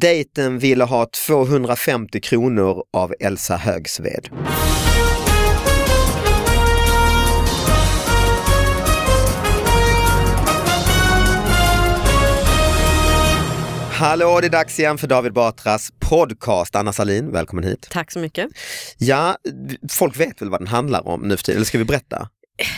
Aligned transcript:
Dejten 0.00 0.58
ville 0.58 0.84
ha 0.84 1.06
250 1.26 2.20
kronor 2.20 2.84
av 2.92 3.14
Elsa 3.20 3.56
Högsved. 3.56 4.28
Hallå, 13.92 14.38
det 14.40 14.46
är 14.46 14.50
dags 14.50 14.78
igen 14.78 14.98
för 14.98 15.06
David 15.06 15.32
Batras 15.32 15.90
podcast. 15.98 16.76
Anna 16.76 16.92
Salin, 16.92 17.32
välkommen 17.32 17.64
hit. 17.64 17.86
Tack 17.90 18.10
så 18.10 18.18
mycket. 18.18 18.48
Ja, 18.98 19.36
folk 19.90 20.20
vet 20.20 20.42
väl 20.42 20.50
vad 20.50 20.60
den 20.60 20.66
handlar 20.66 21.08
om 21.08 21.20
nu 21.20 21.36
för 21.36 21.44
tiden, 21.44 21.56
eller 21.56 21.66
ska 21.66 21.78
vi 21.78 21.84
berätta? 21.84 22.28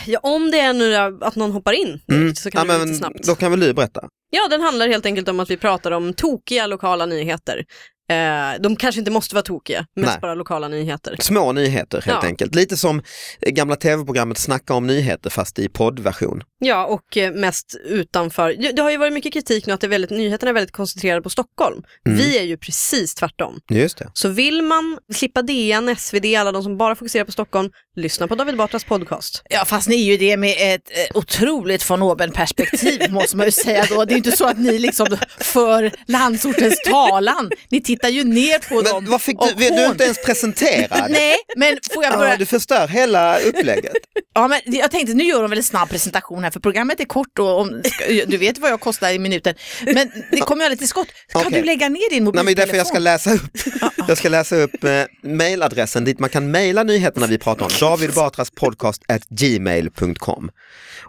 Ja, 0.07 0.19
om 0.23 0.51
det 0.51 0.59
är 0.59 0.73
nu 0.73 0.95
att 1.25 1.35
någon 1.35 1.51
hoppar 1.51 1.73
in 1.73 1.99
Mm. 2.11 2.35
så 2.35 2.51
kan 2.51 2.67
ja, 2.67 2.73
det 2.73 2.79
men, 2.79 2.87
lite 2.87 2.99
snabbt. 2.99 3.23
Då 3.27 3.35
kan 3.35 3.51
väl 3.51 3.59
du 3.59 3.73
berätta? 3.73 4.01
Ja, 4.29 4.47
den 4.49 4.61
handlar 4.61 4.87
helt 4.87 5.05
enkelt 5.05 5.29
om 5.29 5.39
att 5.39 5.49
vi 5.49 5.57
pratar 5.57 5.91
om 5.91 6.13
tokiga 6.13 6.67
lokala 6.67 7.05
nyheter. 7.05 7.65
Eh, 8.09 8.61
de 8.61 8.75
kanske 8.75 8.99
inte 8.99 9.11
måste 9.11 9.35
vara 9.35 9.43
tokiga, 9.43 9.85
mest 9.95 10.07
Nej. 10.11 10.17
bara 10.21 10.35
lokala 10.35 10.67
nyheter. 10.67 11.15
Små 11.19 11.51
nyheter 11.51 12.01
helt 12.01 12.23
Ja. 12.23 12.27
enkelt. 12.27 12.55
Lite 12.55 12.77
som 12.77 13.01
eh, 13.41 13.51
gamla 13.51 13.75
tv-programmet 13.75 14.37
Snacka 14.37 14.73
om 14.73 14.87
nyheter 14.87 15.29
fast 15.29 15.59
i 15.59 15.69
poddversion. 15.69 16.43
Ja, 16.59 16.85
och 16.85 17.17
eh, 17.17 17.33
mest 17.33 17.75
utanför. 17.85 18.73
Det, 18.73 18.81
har 18.81 18.91
ju 18.91 18.97
varit 18.97 19.13
mycket 19.13 19.33
kritik 19.33 19.65
nu 19.65 19.73
att 19.73 19.81
det 19.81 19.87
är 19.87 19.89
väldigt, 19.89 20.11
nyheterna 20.11 20.49
är 20.49 20.53
väldigt 20.53 20.71
koncentrerade 20.71 21.21
på 21.21 21.29
Stockholm. 21.29 21.83
Mm. 22.07 22.17
Vi 22.17 22.37
är 22.37 22.43
ju 22.43 22.57
precis 22.57 23.15
tvärtom. 23.15 23.59
Just 23.69 23.97
det. 23.97 24.11
Så 24.13 24.29
vill 24.29 24.61
man 24.61 24.97
slippa 25.13 25.41
DN, 25.41 25.95
SvD, 25.95 26.25
alla 26.37 26.51
de 26.51 26.63
som 26.63 26.77
bara 26.77 26.95
fokuserar 26.95 27.25
på 27.25 27.31
Stockholm, 27.31 27.69
lyssna 27.95 28.27
på 28.27 28.35
David 28.35 28.57
Batras 28.57 28.83
podcast. 28.83 29.41
Ja 29.49 29.65
fast 29.65 29.89
ni 29.89 29.95
är 29.95 30.05
ju 30.11 30.17
det 30.17 30.37
med 30.37 30.55
ett 30.59 30.81
eh, 31.11 31.17
otroligt 31.17 31.89
von 31.89 32.01
oben 32.01 32.31
perspektiv 32.31 33.01
måste 33.11 33.37
man 33.37 33.45
ju 33.45 33.51
säga 33.51 33.85
då. 33.89 34.05
Det 34.05 34.13
är 34.13 34.17
inte 34.17 34.31
så 34.37 34.45
att 34.45 34.59
ni 34.59 34.79
liksom 34.79 35.07
för 35.37 35.91
landsortens 36.07 36.81
talan. 36.85 37.51
Ni 37.69 37.81
tittar 37.81 37.98
ju 38.07 38.23
ner 38.23 38.59
på 38.69 38.81
dem. 38.81 39.03
Men 39.03 39.11
vad 39.11 39.21
fick 39.21 39.39
du, 39.39 39.53
du 39.53 39.65
är 39.65 39.91
inte 39.91 40.03
ens 40.03 40.25
presenterad. 40.25 41.05
Nej, 41.11 41.35
men 41.57 41.77
får 41.93 42.03
jag 42.03 42.13
Ja, 42.13 42.17
börja? 42.17 42.37
du 42.37 42.45
förstör 42.45 42.87
hela 42.87 43.39
upplägget. 43.39 43.93
Ja, 44.33 44.47
men 44.47 44.59
jag 44.65 44.91
tänkte 44.91 45.13
nu 45.13 45.23
gör 45.23 45.41
de 45.41 45.49
väl 45.49 45.57
en 45.57 45.63
snabb 45.63 45.89
presentation 45.89 46.43
här 46.43 46.51
för 46.51 46.59
programmet 46.59 46.99
är 46.99 47.05
kort 47.05 47.39
och 47.39 47.59
om, 47.59 47.81
du 48.27 48.37
vet 48.37 48.57
vad 48.57 48.71
jag 48.71 48.79
kostar 48.79 49.09
i 49.11 49.19
minuten. 49.19 49.55
Men 49.85 50.11
det 50.31 50.37
kommer 50.39 50.63
jag 50.63 50.69
lite 50.69 50.79
till 50.79 50.87
skott. 50.87 51.07
Kan 51.31 51.41
Okej. 51.47 51.59
du 51.61 51.65
lägga 51.65 51.89
ner 51.89 52.09
din 52.09 52.23
Nej, 52.23 52.33
men 52.33 52.35
det 52.35 52.39
är 52.39 52.43
mobiltelefon? 52.43 52.55
därför 52.55 52.77
jag 52.77 52.87
ska 52.87 52.99
läsa 52.99 53.33
upp, 53.33 53.57
jag 54.07 54.17
ska 54.17 54.29
läsa 54.29 54.55
upp 54.55 54.83
eh, 54.83 55.03
mailadressen 55.23 56.05
dit 56.05 56.19
man 56.19 56.29
kan 56.29 56.51
mejla 56.51 56.83
nyheterna 56.83 57.27
vi 57.27 57.37
pratar 57.37 57.65
om. 57.65 57.71
davidbatraspodcast@gmail.com. 57.79 60.49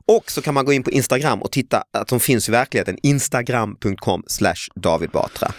Och 0.06 0.30
så 0.30 0.42
kan 0.42 0.54
man 0.54 0.64
gå 0.64 0.72
in 0.72 0.82
på 0.82 0.90
Instagram 0.90 1.42
och 1.42 1.52
titta 1.52 1.84
att 1.92 2.08
de 2.08 2.20
finns 2.20 2.48
i 2.48 2.52
verkligheten. 2.52 2.96
Instagram.com 3.02 4.22
slash 4.26 4.54
davidbatra. 4.74 5.52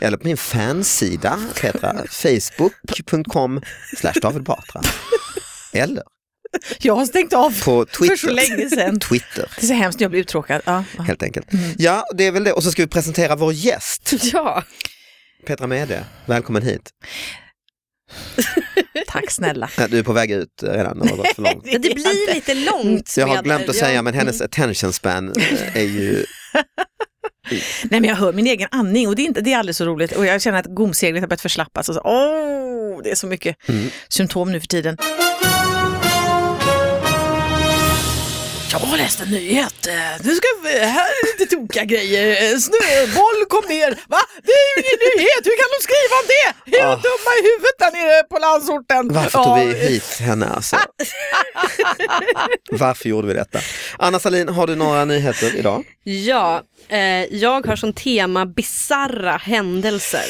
Eller 0.00 0.16
på 0.16 0.26
min 0.26 0.36
fansida 0.76 1.38
Petra, 1.60 2.04
facebook.com 2.10 3.60
davidbatra. 4.22 4.80
Eller 5.72 6.02
Jag 6.78 6.96
har 6.96 7.06
stängt 7.06 7.32
av 7.32 7.64
på 7.64 7.84
Twitter. 7.84 8.16
för 8.16 8.28
så 8.28 8.34
länge 8.34 8.70
sedan. 8.70 9.00
Twitter 9.00 9.50
Det 9.56 9.62
är 9.62 9.66
så 9.66 9.74
hemskt 9.74 10.00
jag 10.00 10.10
blir 10.10 10.20
uttråkad. 10.20 10.62
Ja, 10.64 10.84
helt 11.06 11.22
enkelt. 11.22 11.46
Ja, 11.78 12.04
det 12.16 12.26
är 12.26 12.32
väl 12.32 12.44
det. 12.44 12.52
Och 12.52 12.62
så 12.62 12.70
ska 12.70 12.82
vi 12.82 12.88
presentera 12.88 13.36
vår 13.36 13.52
gäst. 13.52 14.12
Ja, 14.32 14.62
Petra 15.46 15.66
Mede, 15.66 16.04
välkommen 16.26 16.62
hit. 16.62 16.90
Tack 19.08 19.30
snälla. 19.30 19.70
Du 19.88 19.98
är 19.98 20.02
på 20.02 20.12
väg 20.12 20.30
ut 20.30 20.62
redan, 20.62 20.98
det 20.98 21.08
har 21.08 21.16
gått 21.16 21.34
för 21.34 21.42
långt. 21.42 21.64
det 21.72 21.78
blir 21.78 22.34
lite 22.34 22.54
långt. 22.54 23.14
Jag 23.16 23.26
har 23.26 23.42
glömt 23.42 23.68
att 23.68 23.76
säga, 23.76 24.02
men 24.02 24.14
hennes 24.14 24.40
attention 24.40 24.92
span 24.92 25.32
eh, 25.36 25.76
är 25.76 25.82
ju... 25.82 26.24
Nej 27.50 28.00
men 28.00 28.04
jag 28.04 28.16
hör 28.16 28.32
min 28.32 28.46
egen 28.46 28.68
andning 28.70 29.08
och 29.08 29.16
det 29.16 29.22
är, 29.22 29.26
inte, 29.26 29.40
det 29.40 29.52
är 29.52 29.58
alldeles 29.58 29.76
så 29.76 29.84
roligt. 29.84 30.12
Och 30.12 30.26
jag 30.26 30.42
känner 30.42 30.58
att 30.58 30.66
gomseglet 30.66 31.22
har 31.22 31.28
börjat 31.28 31.40
förslappas. 31.40 31.88
Och 31.88 31.94
så, 31.94 32.00
åh, 32.04 33.02
det 33.04 33.10
är 33.10 33.14
så 33.14 33.26
mycket 33.26 33.68
Mm. 33.68 33.88
symptom 34.08 34.52
nu 34.52 34.60
för 34.60 34.66
tiden. 34.66 34.96
Jag 38.80 38.86
har 38.86 38.96
läst 38.98 39.20
en 39.20 39.28
nyhet. 39.30 39.86
Eh, 39.86 39.94
Nu 40.24 40.34
ska 40.34 40.46
vi, 40.62 40.78
här 40.78 41.04
är 41.10 41.38
lite 41.38 41.54
tokiga 41.56 41.84
grejer. 41.84 42.26
Eh, 42.52 42.58
Snöboll 42.58 43.40
kom 43.48 43.64
ner. 43.68 43.90
Va? 44.08 44.18
Det 44.46 44.52
är 44.52 44.66
ju 44.76 44.82
ingen 44.82 44.98
nyhet. 45.16 45.42
Hur 45.44 45.56
kan 45.60 45.68
de 45.74 45.82
skriva 45.88 46.14
om 46.22 46.26
det? 46.34 46.76
Är 46.76 46.82
de 46.82 46.88
Ah. 46.92 46.96
dumma 46.96 47.30
i 47.40 47.42
huvudet 47.48 47.78
där 47.78 47.92
nere 47.92 48.22
på 48.22 48.38
landsorten? 48.38 49.08
Varför 49.14 49.44
tog 49.44 49.58
vi 49.58 49.88
hit 49.88 50.18
henne 50.20 50.46
alltså? 50.48 50.76
Varför 52.70 53.08
gjorde 53.08 53.28
vi 53.28 53.34
detta? 53.34 53.58
Anna 53.98 54.18
Salin, 54.18 54.48
har 54.48 54.66
du 54.66 54.74
några 54.76 55.04
nyheter 55.04 55.56
idag? 55.56 55.84
Ja, 56.04 56.62
eh, 56.88 56.98
jag 57.24 57.66
har 57.66 57.76
som 57.76 57.92
tema 57.92 58.46
bizarra 58.46 59.36
händelser. 59.36 60.24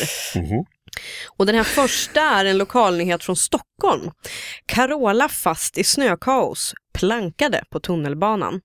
Och 1.27 1.47
den 1.47 1.55
här 1.55 1.65
första 1.65 2.21
är 2.21 2.45
en 2.45 2.59
lokalnyhet 2.59 3.25
från 3.25 3.37
Stockholm. 3.37 4.11
Carola 4.67 5.29
fast 5.29 5.79
i 5.79 5.84
snökaos, 5.84 6.75
plankade 6.99 7.65
på 7.71 7.81
tunnelbanan. 7.81 8.61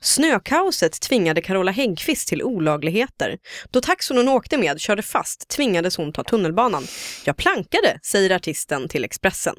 Snökaoset 0.00 1.00
tvingade 1.00 1.42
Carola 1.42 1.72
Häggkvist 1.72 2.28
till 2.28 2.42
olagligheter. 2.42 3.38
Då 3.70 3.80
taxin 3.80 4.16
hon 4.16 4.28
åkte 4.28 4.56
med 4.58 4.80
körde 4.80 5.02
fast 5.02 5.48
tvingades 5.48 5.96
hon 5.96 6.12
ta 6.12 6.24
tunnelbanan. 6.24 6.86
Jag 7.24 7.36
plankade, 7.36 7.98
säger 8.02 8.36
artisten 8.36 8.88
till 8.88 9.04
Expressen. 9.04 9.54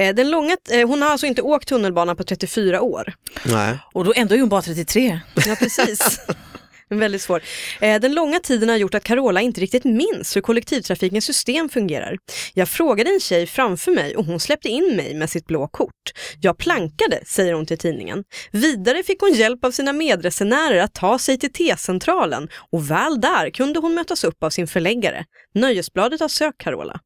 Eh, 0.00 0.14
Den 0.14 0.30
långa, 0.30 0.56
eh, 0.70 0.88
hon 0.88 1.02
har 1.02 1.10
alltså 1.10 1.26
inte 1.26 1.42
åkt 1.42 1.68
tunnelbana 1.68 2.14
på 2.14 2.24
34 2.24 2.80
år. 2.80 3.14
Nej. 3.44 3.78
Och 3.92 4.04
då 4.04 4.12
ändå 4.16 4.34
är 4.34 4.40
hon 4.40 4.48
bara 4.48 4.62
33. 4.62 5.20
Ja, 5.46 5.56
precis. 5.58 6.20
Väldigt 6.90 7.22
svår. 7.22 7.42
Eh, 7.80 8.00
Den 8.00 8.14
långa 8.14 8.40
tiden 8.40 8.68
har 8.68 8.76
gjort 8.76 8.94
att 8.94 9.04
Carola 9.04 9.40
inte 9.40 9.60
riktigt 9.60 9.84
minns 9.84 10.36
hur 10.36 10.40
kollektivtrafikens 10.40 11.24
system 11.24 11.68
fungerar. 11.68 12.16
Jag 12.54 12.68
frågade 12.68 13.10
en 13.10 13.20
tjej 13.20 13.46
framför 13.46 13.92
mig 13.92 14.16
och 14.16 14.24
hon 14.24 14.40
släppte 14.40 14.68
in 14.68 14.96
mig 14.96 15.14
med 15.14 15.30
sitt 15.30 15.46
blå 15.46 15.68
kort. 15.68 16.12
Jag 16.40 16.58
plankade, 16.58 17.20
säger 17.26 17.52
hon 17.52 17.66
till 17.66 17.78
tidningen. 17.78 18.24
Vidare 18.50 19.02
fick 19.02 19.20
hon 19.20 19.32
hjälp 19.32 19.64
av 19.64 19.70
sina 19.70 19.92
medresenärer 19.92 20.78
att 20.82 20.94
ta 20.94 21.18
sig 21.18 21.38
till 21.38 21.52
T-centralen 21.52 22.48
och 22.72 22.90
väl 22.90 23.20
där 23.20 23.50
kunde 23.50 23.78
hon 23.78 23.94
mötas 23.94 24.24
upp 24.24 24.42
av 24.42 24.50
sin 24.50 24.66
förläggare. 24.66 25.24
Nöjesbladet 25.54 26.20
har 26.20 26.28
sökt 26.28 26.58
Carola. 26.58 27.00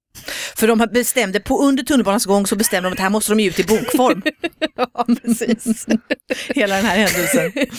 För 0.57 0.67
de 0.69 0.89
bestämde, 0.93 1.41
på, 1.41 1.63
under 1.63 1.83
tunnelbanans 1.83 2.27
gång 2.27 2.47
så 2.47 2.57
bestämde 2.57 2.89
de 2.89 2.93
att 2.93 2.99
här 2.99 3.11
måste 3.11 3.33
de 3.33 3.41
ge 3.41 3.49
ut 3.49 3.59
i 3.59 3.65
bokform. 3.65 4.23
Ja, 4.77 5.07
precis. 5.23 5.87
Hela 6.49 6.77
den 6.77 6.85
här 6.85 6.97
händelsen. 6.97 7.53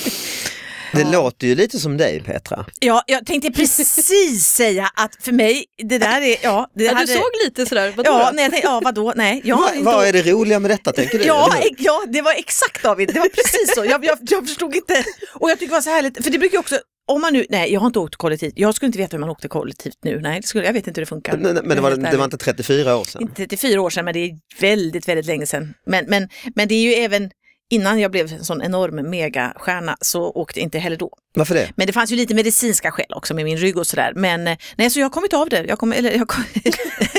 Det 0.93 1.03
låter 1.11 1.47
ju 1.47 1.55
lite 1.55 1.79
som 1.79 1.97
dig 1.97 2.21
Petra. 2.23 2.65
Ja, 2.79 3.03
jag 3.07 3.25
tänkte 3.25 3.51
precis 3.51 4.45
säga 4.55 4.89
att 4.95 5.15
för 5.21 5.31
mig, 5.31 5.65
det 5.83 5.97
där 5.97 6.21
är, 6.21 6.35
ja. 6.43 6.67
Det 6.75 6.83
Ja, 6.83 6.89
du 6.91 6.95
hade- 6.95 7.07
såg 7.13 7.23
lite 7.45 7.65
sådär, 7.65 7.93
vadå 7.97 8.09
Ja, 8.11 8.31
nej, 8.33 8.49
tänkte, 8.49 8.67
ja 8.67 8.81
vadå, 8.83 9.13
nej. 9.15 9.41
Jag 9.43 9.55
har 9.55 9.63
Vad, 9.63 9.73
inte 9.73 9.85
vad 9.85 10.07
är 10.07 10.13
det 10.13 10.21
roliga 10.31 10.59
med 10.59 10.71
detta 10.71 10.91
tänker 10.91 11.19
du? 11.19 11.25
Ja, 11.25 11.55
ja, 11.77 12.03
det 12.07 12.21
var 12.21 12.33
exakt 12.33 12.83
David, 12.83 13.13
det 13.13 13.19
var 13.19 13.29
precis 13.29 13.75
så. 13.75 13.85
Jag, 13.85 14.05
jag, 14.05 14.17
jag 14.21 14.47
förstod 14.47 14.75
inte. 14.75 15.03
Och 15.33 15.49
jag 15.49 15.59
tycker 15.59 15.69
det 15.69 15.75
var 15.75 15.81
så 15.81 15.89
härligt, 15.89 16.23
för 16.23 16.31
det 16.31 16.37
brukar 16.37 16.55
ju 16.55 16.59
också, 16.59 16.79
om 17.07 17.21
man 17.21 17.33
nu, 17.33 17.45
nej 17.49 17.73
jag 17.73 17.79
har 17.79 17.87
inte 17.87 17.99
åkt 17.99 18.15
kollektivt, 18.15 18.53
jag 18.55 18.75
skulle 18.75 18.87
inte 18.87 18.97
veta 18.99 19.17
hur 19.17 19.21
man 19.21 19.29
åkte 19.29 19.47
kollektivt 19.47 19.97
nu, 20.03 20.19
nej 20.21 20.41
det 20.41 20.47
skulle, 20.47 20.65
jag 20.65 20.73
vet 20.73 20.87
inte 20.87 20.99
hur 20.99 21.05
det 21.05 21.09
funkar. 21.09 21.37
Men, 21.37 21.55
men 21.55 21.75
det, 21.77 21.81
var, 21.81 21.91
det 21.91 22.17
var 22.17 22.25
inte 22.25 22.37
34 22.37 22.97
år 22.97 23.03
sedan? 23.03 23.21
Inte 23.21 23.35
34 23.35 23.81
år 23.81 23.89
sedan, 23.89 24.05
men 24.05 24.13
det 24.13 24.19
är 24.19 24.31
väldigt, 24.59 25.07
väldigt 25.07 25.25
länge 25.25 25.45
sedan. 25.45 25.73
Men, 25.85 26.05
men, 26.07 26.29
men 26.55 26.67
det 26.67 26.75
är 26.75 26.81
ju 26.81 26.93
även 26.93 27.31
innan 27.71 27.99
jag 27.99 28.11
blev 28.11 28.33
en 28.33 28.45
sån 28.45 28.61
enorm 28.61 29.09
megastjärna 29.09 29.97
så 30.01 30.23
åkte 30.23 30.59
jag 30.59 30.63
inte 30.63 30.79
heller 30.79 30.97
då. 30.97 31.09
Varför 31.33 31.55
det? 31.55 31.71
Men 31.75 31.87
det 31.87 31.93
fanns 31.93 32.11
ju 32.11 32.15
lite 32.15 32.35
medicinska 32.35 32.91
skäl 32.91 33.13
också 33.15 33.33
med 33.33 33.45
min 33.45 33.57
rygg 33.57 33.77
och 33.77 33.87
sådär. 33.87 34.13
Men 34.15 34.47
eh, 34.47 34.57
nej, 34.75 34.89
så 34.89 34.99
jag 34.99 35.05
har 35.05 35.09
kommit 35.09 35.33
av 35.33 35.49
det. 35.49 35.65
Jag, 35.67 35.79
kom, 35.79 35.93
eller, 35.93 36.11
jag, 36.11 36.27
kom, 36.27 36.43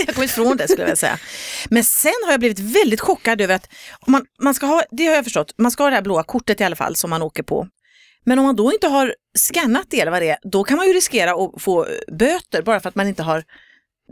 jag 0.06 0.14
kommit 0.14 0.30
ifrån 0.30 0.56
det 0.56 0.68
skulle 0.68 0.82
jag 0.82 0.86
vilja 0.86 0.96
säga. 0.96 1.18
Men 1.70 1.84
sen 1.84 2.12
har 2.24 2.32
jag 2.32 2.40
blivit 2.40 2.58
väldigt 2.58 3.00
chockad 3.00 3.40
över 3.40 3.54
att 3.54 3.68
man, 4.06 4.26
man 4.40 4.54
ska 4.54 4.66
ha, 4.66 4.82
det 4.90 5.06
har 5.06 5.14
jag 5.14 5.24
förstått, 5.24 5.54
man 5.58 5.70
ska 5.70 5.82
ha 5.82 5.90
det 5.90 5.96
här 5.96 6.02
blåa 6.02 6.22
kortet 6.22 6.60
i 6.60 6.64
alla 6.64 6.76
fall 6.76 6.96
som 6.96 7.10
man 7.10 7.22
åker 7.22 7.42
på. 7.42 7.68
Men 8.24 8.38
om 8.38 8.44
man 8.44 8.56
då 8.56 8.72
inte 8.72 8.86
har 8.86 9.14
skannat 9.38 9.86
det 9.90 10.00
eller 10.00 10.12
vad 10.12 10.22
det 10.22 10.28
är, 10.28 10.38
då 10.42 10.64
kan 10.64 10.76
man 10.76 10.86
ju 10.86 10.92
riskera 10.92 11.32
att 11.32 11.62
få 11.62 11.86
böter 12.12 12.62
bara 12.62 12.80
för 12.80 12.88
att 12.88 12.94
man 12.94 13.08
inte 13.08 13.22
har, 13.22 13.44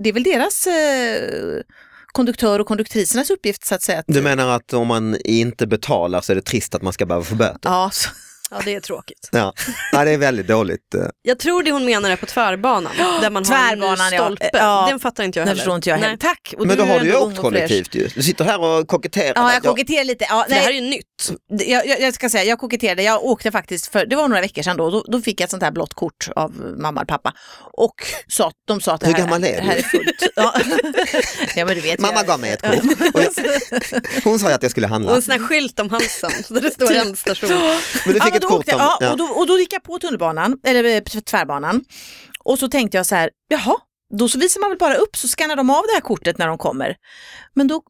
det 0.02 0.08
är 0.08 0.12
väl 0.12 0.22
deras 0.22 0.66
eh, 0.66 1.62
konduktör 2.12 2.58
och 2.58 2.66
konduktrisernas 2.66 3.30
uppgift 3.30 3.64
så 3.66 3.74
att 3.74 3.82
säga. 3.82 3.98
Att, 3.98 4.04
Du 4.08 4.22
menar 4.22 4.48
att 4.56 4.72
om 4.72 4.86
man 4.86 5.16
inte 5.24 5.66
betalar 5.66 6.20
så 6.20 6.32
är 6.32 6.36
det 6.36 6.42
trist 6.42 6.74
att 6.74 6.82
man 6.82 6.92
ska 6.92 7.06
behöva 7.06 7.24
få 7.24 7.34
böter? 7.34 7.58
ja, 7.62 7.90
så, 7.92 8.10
Ja, 8.50 8.60
det 8.64 8.74
är 8.74 8.80
tråkigt. 8.80 9.28
Ja, 9.32 9.52
ja 9.92 10.04
det 10.04 10.10
är 10.10 10.18
väldigt 10.18 10.46
dåligt. 10.46 10.94
eh. 10.94 11.00
Jag 11.22 11.38
tror 11.38 11.62
det 11.62 11.70
hon 11.72 11.84
menar 11.84 12.10
är 12.10 12.16
på 12.16 12.26
tvärbanan, 12.26 12.92
där 13.20 13.30
man 13.30 13.44
har 13.46 13.56
en 13.72 13.78
Tvärbanan, 13.78 14.10
stolpe. 14.10 14.50
Ja. 14.52 14.86
Den 14.90 15.00
fattar 15.00 15.24
inte 15.24 15.38
jag 15.38 15.46
heller. 15.46 15.56
förstår 15.58 15.76
inte 15.76 15.88
jag 15.90 15.96
heller. 15.96 16.08
Nej. 16.08 16.18
Tack! 16.18 16.54
Och 16.58 16.66
Men 16.66 16.76
då 16.76 16.84
har 16.84 17.00
du 17.00 17.06
ju 17.06 17.16
åkt 17.16 17.36
och 17.38 17.42
kollektivt 17.44 17.94
ju. 17.94 18.08
Du 18.14 18.22
sitter 18.22 18.44
här 18.44 18.60
och 18.60 18.88
koketterar. 18.88 19.32
Ja, 19.36 19.52
jag 19.52 19.64
Ja, 19.64 19.70
koketterar 19.70 20.04
lite. 20.04 20.26
Ja, 20.28 20.46
Det 20.48 20.54
här 20.54 20.62
är 20.62 20.66
nej, 20.66 20.74
ju 20.74 20.80
nytt. 20.90 21.66
jag, 21.68 21.86
jag, 21.86 22.00
jag 22.00 22.14
ska 22.14 22.28
säga, 22.30 22.44
jag 22.44 22.58
koketterade. 22.58 23.02
Jag 23.02 23.24
åkte 23.24 23.50
faktiskt 23.50 23.86
för, 23.92 24.06
det 24.06 24.16
var 24.16 24.28
några 24.28 24.40
veckor 24.42 24.62
sedan 24.62 24.76
då, 24.76 24.90
då, 24.90 25.04
då 25.08 25.20
fick 25.20 25.40
jag 25.40 25.44
ett 25.44 25.50
sånt 25.50 25.62
här 25.62 25.70
blått 25.70 25.94
kort 25.94 26.28
av 26.36 26.52
mamma 26.78 27.00
och 27.02 27.08
pappa. 27.08 27.32
Och 27.72 27.94
sa, 28.28 28.52
de 28.66 28.80
sa 28.80 28.92
att 28.94 29.00
det 29.00 29.06
Hur 29.06 29.14
här, 29.14 29.20
gammal 29.20 29.44
är 29.44 29.56
det 29.56 29.62
här 29.62 29.72
du? 29.74 29.78
är 29.78 29.82
fullt. 29.82 30.28
Ja. 30.36 30.54
ja, 31.56 31.64
men 31.64 31.74
du 31.74 31.80
vet. 31.80 32.00
Mamma 32.00 32.14
jag, 32.16 32.26
gav 32.26 32.40
mig 32.40 32.50
ett 32.52 32.62
kort. 32.62 33.14
Och 33.14 33.22
jag, 33.22 33.32
hon 34.24 34.38
sa 34.38 34.50
att 34.54 34.62
jag 34.62 34.70
skulle 34.70 34.86
Och 34.86 34.90
handla. 34.92 35.14
en 35.16 35.22
sån 35.22 35.32
här 35.32 35.38
skylt 35.48 35.80
om 35.80 35.90
halsen 35.90 36.30
där 36.48 36.60
det 36.60 36.70
står 36.70 36.92
en 36.96 37.16
station. 37.16 37.50
Men 38.04 38.14
du 38.14 38.20
fick 38.20 38.39
ett 38.44 38.48
kort 38.50 38.58
åkte, 38.58 38.74
om- 38.74 38.80
ja, 38.80 38.96
ja. 39.00 39.10
Och, 39.12 39.16
då, 39.18 39.24
och 39.24 39.46
då 39.46 39.58
gick 39.58 39.72
jag 39.72 39.82
på 39.82 39.98
tunnelbanan, 39.98 40.58
eller 40.64 40.84
eh, 40.84 41.00
tvärbanan. 41.00 41.84
Och 42.44 42.58
så 42.58 42.68
tänkte 42.68 42.96
jag 42.96 43.06
så 43.06 43.14
här, 43.14 43.30
jaha, 43.48 43.76
då 44.18 44.28
så 44.28 44.38
visar 44.38 44.60
man 44.60 44.70
väl 44.70 44.78
bara 44.78 44.94
upp 44.94 45.16
så 45.16 45.28
skannar 45.28 45.56
de 45.56 45.70
av 45.70 45.82
det 45.86 45.92
här 45.92 46.00
kortet 46.00 46.38
när 46.38 46.46
de 46.48 46.58
kommer. 46.58 46.96
Men 47.54 47.68
då, 47.68 47.82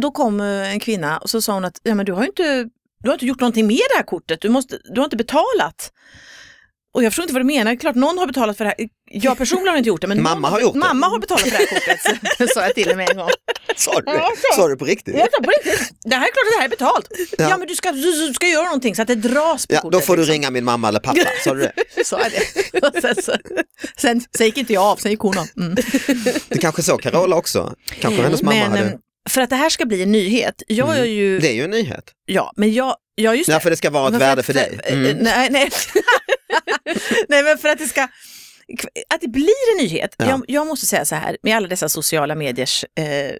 då 0.00 0.10
kom 0.10 0.40
eh, 0.40 0.72
en 0.72 0.80
kvinna 0.80 1.18
och 1.18 1.30
så 1.30 1.42
sa 1.42 1.52
hon 1.54 1.64
att 1.64 1.80
ja, 1.82 1.94
men 1.94 2.06
du 2.06 2.12
har 2.12 2.24
inte, 2.24 2.68
du 3.02 3.08
har 3.08 3.12
inte 3.14 3.26
gjort 3.26 3.40
någonting 3.40 3.66
med 3.66 3.76
det 3.76 3.96
här 3.96 4.02
kortet, 4.06 4.40
du, 4.40 4.48
måste, 4.48 4.78
du 4.84 5.00
har 5.00 5.04
inte 5.04 5.16
betalat. 5.16 5.92
Och 6.94 7.04
jag 7.04 7.12
förstår 7.12 7.22
inte 7.22 7.32
vad 7.32 7.40
du 7.40 7.46
menar, 7.46 7.74
klart 7.76 7.94
någon 7.94 8.18
har 8.18 8.26
betalat 8.26 8.56
för 8.56 8.64
det 8.64 8.74
här. 8.78 8.88
Jag 9.10 9.38
personligen 9.38 9.68
har 9.68 9.76
inte 9.78 9.88
gjort 9.88 10.00
det, 10.00 10.06
men 10.06 10.22
Mamma 10.30 10.50
har 10.50 10.60
gjort 10.60 10.72
det. 10.72 10.78
Mamma 10.78 11.06
har 11.06 11.18
betalat 11.18 11.42
för 11.42 11.50
det 11.50 11.56
här 11.56 11.66
kortet, 11.66 12.50
sa 12.54 12.62
jag 12.62 12.74
till 12.74 12.88
henne 12.88 13.04
en 13.04 13.16
gång. 13.16 13.30
Sa 13.76 13.94
du 14.00 14.04
det? 14.04 14.12
Ja. 14.12 14.30
Sa 14.56 14.68
du 14.68 14.76
på 14.76 14.84
riktigt? 14.84 15.14
Jag 15.16 15.28
sa 15.32 15.42
på 15.42 15.50
riktigt, 15.50 15.90
det 16.04 16.14
här 16.16 16.22
är 16.22 16.30
klart 16.32 16.46
att 16.46 16.52
det 16.52 16.58
här 16.58 16.64
är 16.64 16.68
betalt. 16.68 17.08
Ja. 17.38 17.48
Ja, 17.50 17.56
men 17.58 17.68
du 17.68 17.74
ska, 17.76 17.92
du, 17.92 18.26
du 18.28 18.34
ska 18.34 18.46
göra 18.46 18.64
någonting 18.64 18.94
så 18.94 19.02
att 19.02 19.08
det 19.08 19.14
dras 19.14 19.66
på 19.66 19.74
Ja, 19.74 19.80
kortet. 19.80 19.92
då 19.92 20.00
får 20.06 20.16
du 20.16 20.22
liksom. 20.22 20.32
ringa 20.32 20.50
min 20.50 20.64
mamma 20.64 20.88
eller 20.88 21.00
pappa, 21.00 21.20
sa 21.44 21.54
du 21.54 21.60
det? 21.60 22.04
sa 22.04 22.20
jag 22.22 22.32
det. 22.32 22.86
Och 22.86 23.02
sen, 23.02 23.22
så, 23.22 23.32
sen, 23.96 24.20
sen 24.36 24.46
gick 24.46 24.56
inte 24.58 24.72
jag 24.72 24.82
av, 24.82 24.96
sen 24.96 25.10
gick 25.10 25.20
hon 25.20 25.38
av. 25.38 25.46
Mm. 25.56 25.74
Det 26.48 26.58
kanske 26.58 26.82
så 26.82 26.98
Carola 26.98 27.36
också, 27.36 27.74
kanske 28.00 28.22
hennes 28.22 28.42
mamma 28.42 28.56
Men 28.60 28.70
hade. 28.70 28.82
em, 28.90 28.98
för 29.28 29.40
att 29.40 29.50
det 29.50 29.56
här 29.56 29.70
ska 29.70 29.86
bli 29.86 30.02
en 30.02 30.12
nyhet, 30.12 30.62
jag 30.68 30.88
Mm. 30.88 31.02
är 31.02 31.06
ju, 31.06 31.38
Det 31.38 31.48
är 31.48 31.54
ju 31.54 31.64
en 31.64 31.70
nyhet. 31.70 32.04
ja 32.26 32.52
men 32.56 32.72
jag, 32.74 32.96
ja 33.14 33.34
just 33.34 33.48
Ja, 33.48 33.60
för 33.60 33.70
det 33.70 33.76
ska 33.76 33.90
vara 33.90 34.06
ett 34.06 34.10
Men 34.12 34.20
värde 34.20 34.40
att- 34.40 34.46
för 34.46 34.52
dig. 34.54 34.80
eh, 34.84 34.92
Mm. 34.92 35.16
Nej, 35.16 35.48
nej. 35.50 35.70
nej, 37.28 37.42
men 37.42 37.58
för 37.58 37.68
att 37.68 37.78
det 37.78 37.86
ska 37.86 38.08
att 39.14 39.20
det 39.20 39.28
blir 39.28 39.72
en 39.72 39.84
nyhet. 39.84 40.14
Ja. 40.18 40.26
Jag, 40.26 40.44
jag 40.48 40.66
måste 40.66 40.86
säga 40.86 41.04
så 41.04 41.14
här, 41.14 41.36
med 41.42 41.56
alla 41.56 41.68
dessa 41.68 41.88
sociala 41.88 42.34
mediers 42.34 42.84
eh, 42.98 43.06
eh, 43.06 43.36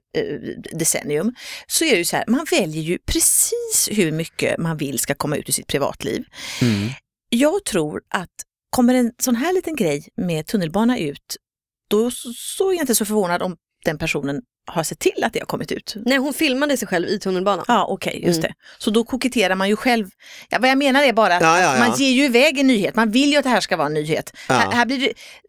decennium, 0.72 1.34
så 1.66 1.84
är 1.84 1.90
det 1.90 1.98
ju 1.98 2.04
så 2.04 2.16
här, 2.16 2.24
man 2.28 2.46
väljer 2.50 2.82
ju 2.82 2.98
precis 2.98 3.88
hur 3.90 4.12
mycket 4.12 4.58
man 4.58 4.76
vill 4.76 4.98
ska 4.98 5.14
komma 5.14 5.36
ut 5.36 5.48
ur 5.48 5.52
sitt 5.52 5.66
privatliv. 5.66 6.24
Mm. 6.62 6.88
Jag 7.28 7.64
tror 7.64 8.02
att 8.10 8.30
kommer 8.70 8.94
en 8.94 9.12
sån 9.22 9.36
här 9.36 9.52
liten 9.52 9.76
grej 9.76 10.08
med 10.16 10.46
tunnelbana 10.46 10.98
ut, 10.98 11.36
då 11.90 12.10
så 12.34 12.70
är 12.70 12.74
jag 12.74 12.82
inte 12.82 12.94
så 12.94 13.04
förvånad 13.04 13.42
om 13.42 13.56
den 13.84 13.98
personen 13.98 14.42
har 14.66 14.82
sett 14.84 14.98
till 14.98 15.24
att 15.24 15.32
det 15.32 15.38
har 15.38 15.46
kommit 15.46 15.72
ut. 15.72 15.94
Nej, 16.04 16.18
hon 16.18 16.34
filmade 16.34 16.76
sig 16.76 16.88
själv 16.88 17.08
i 17.08 17.18
tunnelbanan. 17.18 17.64
Ja, 17.68 17.86
okej, 17.88 18.20
just 18.26 18.38
Mm. 18.38 18.42
det. 18.50 18.54
Så 18.78 18.90
då 18.90 19.04
koketterar 19.04 19.54
man 19.54 19.68
ju 19.68 19.76
själv. 19.76 20.08
Ja, 20.48 20.58
vad 20.60 20.70
jag 20.70 20.78
menar 20.78 21.02
är 21.02 21.12
bara 21.12 21.36
att 21.36 21.42
Ja, 21.42 21.60
ja, 21.60 21.72
ja. 21.76 21.78
man 21.88 21.98
ger 21.98 22.10
ju 22.12 22.24
iväg 22.24 22.58
en 22.58 22.66
nyhet. 22.66 22.94
Man 22.94 23.10
vill 23.10 23.30
ju 23.32 23.36
att 23.38 23.44
det 23.44 23.50
här 23.50 23.60
ska 23.60 23.76
vara 23.76 23.86
en 23.86 23.94
nyhet. 23.94 24.32
Ja. 24.48 24.54
Här, 24.54 24.72
här 24.72 24.86
blir 24.86 24.98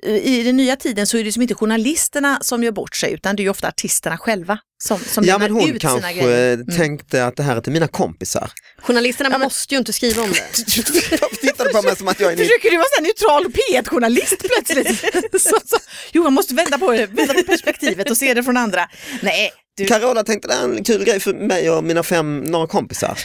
det, 0.03 0.09
I 0.19 0.43
den 0.43 0.57
nya 0.57 0.75
tiden 0.75 1.07
så 1.07 1.17
är 1.17 1.23
det 1.23 1.31
som 1.31 1.41
inte 1.41 1.55
journalisterna 1.55 2.37
som 2.41 2.63
gör 2.63 2.71
bort 2.71 2.95
sig, 2.95 3.13
utan 3.13 3.35
det 3.35 3.41
är 3.41 3.43
ju 3.43 3.49
ofta 3.49 3.67
artisterna 3.67 4.17
själva 4.17 4.59
som, 4.83 4.99
som 4.99 5.23
Ja 5.25 5.37
men 5.37 5.51
hon 5.51 5.61
ut 5.61 5.81
sina 5.81 5.91
kanske 5.91 6.13
grejer. 6.13 6.53
Mm. 6.53 6.67
tänkte 6.67 7.25
att 7.25 7.35
det 7.35 7.43
här 7.43 7.55
är 7.55 7.61
till 7.61 7.71
mina 7.73 7.87
kompisar. 7.87 8.51
Journalisterna 8.81 9.37
måste 9.37 9.73
ju 9.73 9.77
inte 9.77 9.93
skriva 9.93 10.23
om 10.23 10.29
det. 10.31 10.53
Tittade 11.41 11.69
på 11.73 11.81
mig 11.81 11.95
som 11.95 12.07
att 12.07 12.19
jag 12.19 12.31
är 12.31 12.35
ny. 12.37 12.43
Försöker 12.43 12.69
du 12.71 12.77
vara 12.77 12.87
så 12.95 13.01
här 13.01 13.03
neutral 13.03 13.45
P1-journalist 13.45 14.35
plötsligt? 14.39 15.01
så, 15.41 15.59
så. 15.65 15.77
Jo, 16.11 16.23
man 16.23 16.33
måste 16.33 16.53
vända 16.53 16.77
på, 16.77 16.91
det, 16.91 17.05
vända 17.05 17.33
på 17.33 17.43
perspektivet 17.43 18.09
och 18.09 18.17
se 18.17 18.33
det 18.33 18.43
från 18.43 18.57
andra. 18.57 18.89
Nej, 19.21 19.51
du, 19.77 19.85
Carola 19.85 20.23
tänkte 20.23 20.47
det 20.47 20.53
är 20.53 20.63
en 20.63 20.83
kul 20.83 21.03
grej 21.03 21.19
för 21.19 21.33
mig 21.33 21.69
och 21.69 21.83
mina 21.83 22.03
fem, 22.03 22.39
några 22.39 22.67
kompisar. 22.67 23.19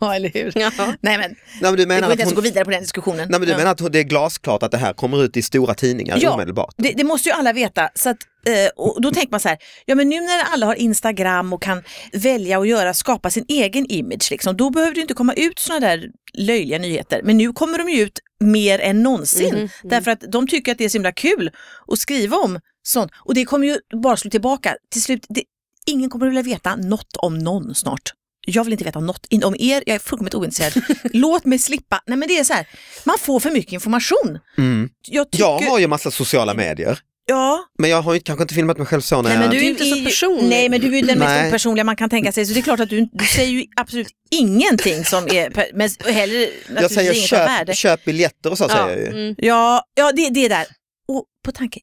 ja, 0.00 0.14
eller 0.14 0.28
hur? 0.34 0.52
Ja. 0.54 0.70
Nej, 0.78 0.94
men 1.00 1.18
Nej, 1.20 1.36
men 1.60 1.70
du 1.72 1.76
det 1.76 1.86
menar 1.86 2.00
går 2.00 2.06
att 2.06 2.12
inte 2.12 2.22
ens 2.22 2.32
att 2.32 2.34
gå 2.36 2.40
hon, 2.40 2.44
vidare 2.44 2.64
på 2.64 2.70
den 2.70 2.80
diskussionen. 2.82 3.16
nej, 3.18 3.40
men 3.40 3.40
du 3.40 3.48
Ja. 3.48 3.56
menar 3.56 3.70
att 3.70 3.92
det 3.92 3.98
är 3.98 4.02
glasklart 4.02 4.62
att 4.62 4.70
det 4.70 4.78
här 4.78 4.92
kommer 4.92 5.24
ut 5.24 5.36
i 5.36 5.42
stora 5.42 5.74
tidningar 5.74 6.18
Ja. 6.20 6.30
omedelbart? 6.30 6.74
Det, 6.76 6.92
det 6.96 7.04
måste 7.04 7.28
ju 7.28 7.32
alla 7.34 7.52
veta. 7.52 7.90
Så 7.94 8.08
att, 8.10 8.16
eh, 8.46 8.68
och 8.76 9.00
då 9.02 9.10
tänker 9.10 9.30
man 9.30 9.40
så 9.40 9.48
här, 9.48 9.58
ja 9.86 9.94
men 9.94 10.08
nu 10.08 10.20
när 10.20 10.42
alla 10.52 10.66
har 10.66 10.74
Instagram 10.74 11.52
och 11.52 11.62
kan 11.62 11.82
välja 12.12 12.58
och 12.58 12.66
göra, 12.66 12.94
skapa 12.94 13.30
sin 13.30 13.44
egen 13.48 13.86
image, 13.86 14.28
liksom, 14.30 14.56
då 14.56 14.70
behöver 14.70 14.94
det 14.94 15.00
inte 15.00 15.14
komma 15.14 15.32
ut 15.34 15.58
sådana 15.58 15.86
där 15.86 16.10
löjliga 16.38 16.78
nyheter. 16.78 17.20
Men 17.24 17.36
nu 17.36 17.52
kommer 17.52 17.78
de 17.78 17.88
ju 17.88 18.02
ut 18.02 18.18
mer 18.40 18.78
än 18.78 19.02
någonsin. 19.02 19.54
Mhm, 19.54 19.60
mhm. 19.60 19.68
Därför 19.82 20.10
att 20.10 20.20
de 20.20 20.48
tycker 20.48 20.72
att 20.72 20.78
det 20.78 20.84
är 20.84 20.88
så 20.88 20.98
himla 20.98 21.12
kul 21.12 21.50
att 21.86 21.98
skriva 21.98 22.36
om 22.36 22.60
sånt. 22.82 23.12
Och 23.24 23.34
det 23.34 23.44
kommer 23.44 23.66
ju 23.66 23.78
bara 24.02 24.16
slå 24.16 24.30
tillbaka. 24.30 24.76
Till 24.90 25.02
slut, 25.02 25.26
det, 25.28 25.42
ingen 25.86 26.10
kommer 26.10 26.26
att 26.26 26.30
vilja 26.30 26.42
veta 26.42 26.76
något 26.76 27.16
om 27.16 27.38
någon 27.38 27.74
snart. 27.74 28.12
Jag 28.46 28.64
vill 28.64 28.72
inte 28.72 28.84
veta 28.84 29.00
något 29.00 29.26
om 29.44 29.56
er, 29.58 29.82
jag 29.86 29.94
är 29.94 29.98
fullkomligt 29.98 30.34
ointresserad. 30.34 30.84
Låt 31.04 31.44
mig 31.44 31.58
slippa. 31.58 32.02
Nej 32.06 32.18
men 32.18 32.28
det 32.28 32.38
är 32.38 32.44
så 32.44 32.52
här, 32.52 32.68
man 33.04 33.18
får 33.18 33.40
för 33.40 33.50
mycket 33.50 33.72
information. 33.72 34.38
Mm. 34.58 34.88
Jag, 35.08 35.30
tycker, 35.30 35.44
Jag 35.44 35.60
har 35.60 35.78
ju 35.78 35.86
massa 35.86 36.10
sociala 36.10 36.54
medier, 36.54 36.98
ja, 37.26 37.58
men 37.78 37.90
jag 37.90 38.02
har 38.02 38.14
ju 38.14 38.20
kanske 38.20 38.42
inte 38.42 38.54
filmat 38.54 38.78
mig 38.78 38.86
själv 38.86 39.00
så 39.00 39.22
när 39.22 39.28
Nej, 39.28 39.32
men 39.38 39.42
jag... 39.42 39.52
du 39.52 39.58
är 39.58 39.62
ju 39.62 39.68
inte 39.70 39.84
så 39.84 40.04
personlig. 40.04 40.48
Nej, 40.48 40.68
men 40.68 40.80
du 40.80 40.86
är 40.86 41.00
ju 41.00 41.06
den 41.06 41.18
mest 41.18 41.28
Nej. 41.28 41.48
opersonliga 41.48 41.84
man 41.84 41.96
kan 41.96 42.10
tänka 42.10 42.32
sig. 42.32 42.46
Så 42.46 42.54
det 42.54 42.60
är 42.60 42.62
klart 42.62 42.80
att 42.80 42.88
du, 42.90 43.08
du 43.12 43.24
säger 43.26 43.50
ju 43.52 43.64
absolut 43.76 44.08
ingenting 44.30 45.04
som 45.04 45.24
är, 45.28 45.72
men 45.74 46.14
heller 46.14 46.48
Jag 46.80 46.90
säger 46.90 47.14
köp, 47.14 47.48
värde. 47.48 47.74
köp 47.74 48.04
biljetter 48.04 48.50
och 48.50 48.58
så 48.58 48.64
Ja, 48.64 48.68
säger 48.68 48.88
jag 48.88 48.98
ju. 48.98 49.06
mm. 49.06 49.34
Ja, 49.38 49.82
ja 49.94 50.12
det, 50.12 50.28
det 50.30 50.44
är 50.44 50.48
där. 50.48 50.66
Och 51.08 51.24
på 51.44 51.52
tanke, 51.52 51.80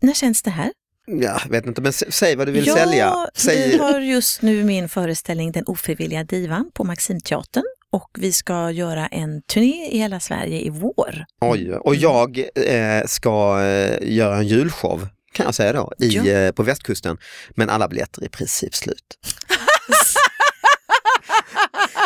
när 0.00 0.14
känns 0.14 0.42
det 0.42 0.50
här? 0.50 0.72
Ja, 1.06 1.40
jag 1.44 1.50
vet 1.50 1.66
inte, 1.66 1.80
men 1.80 1.92
säg 1.92 2.36
vad 2.36 2.48
du 2.48 2.52
vill 2.52 2.66
ja, 2.66 2.74
sälja. 2.74 3.26
vi 3.34 3.40
Säg, 3.40 3.78
har 3.78 4.00
just 4.00 4.42
nu 4.42 4.64
min 4.64 4.88
föreställning 4.88 5.52
Den 5.52 5.64
ofrivilliga 5.66 6.24
divan 6.24 6.70
på 6.74 6.84
Maximteatern 6.84 7.64
och 7.92 8.10
vi 8.18 8.32
ska 8.32 8.70
göra 8.70 9.06
en 9.06 9.42
turné 9.42 9.88
i 9.90 9.98
hela 9.98 10.20
Sverige 10.20 10.60
i 10.60 10.70
vår. 10.70 11.24
oj, 11.40 11.72
och 11.74 11.94
jag 11.94 12.38
eh, 12.66 13.04
ska 13.06 13.62
eh, 13.62 13.98
göra 14.14 14.36
en 14.36 14.46
julshow 14.46 15.08
kan 15.32 15.46
jag 15.46 15.54
säga 15.54 15.72
då, 15.72 15.92
i, 15.98 16.08
Ja. 16.08 16.24
eh, 16.26 16.52
på 16.52 16.62
västkusten. 16.62 17.16
Men 17.50 17.70
alla 17.70 17.88
biljetter 17.88 18.22
är 18.22 18.26
i 18.26 18.28
princip 18.28 18.74
slut. 18.74 19.02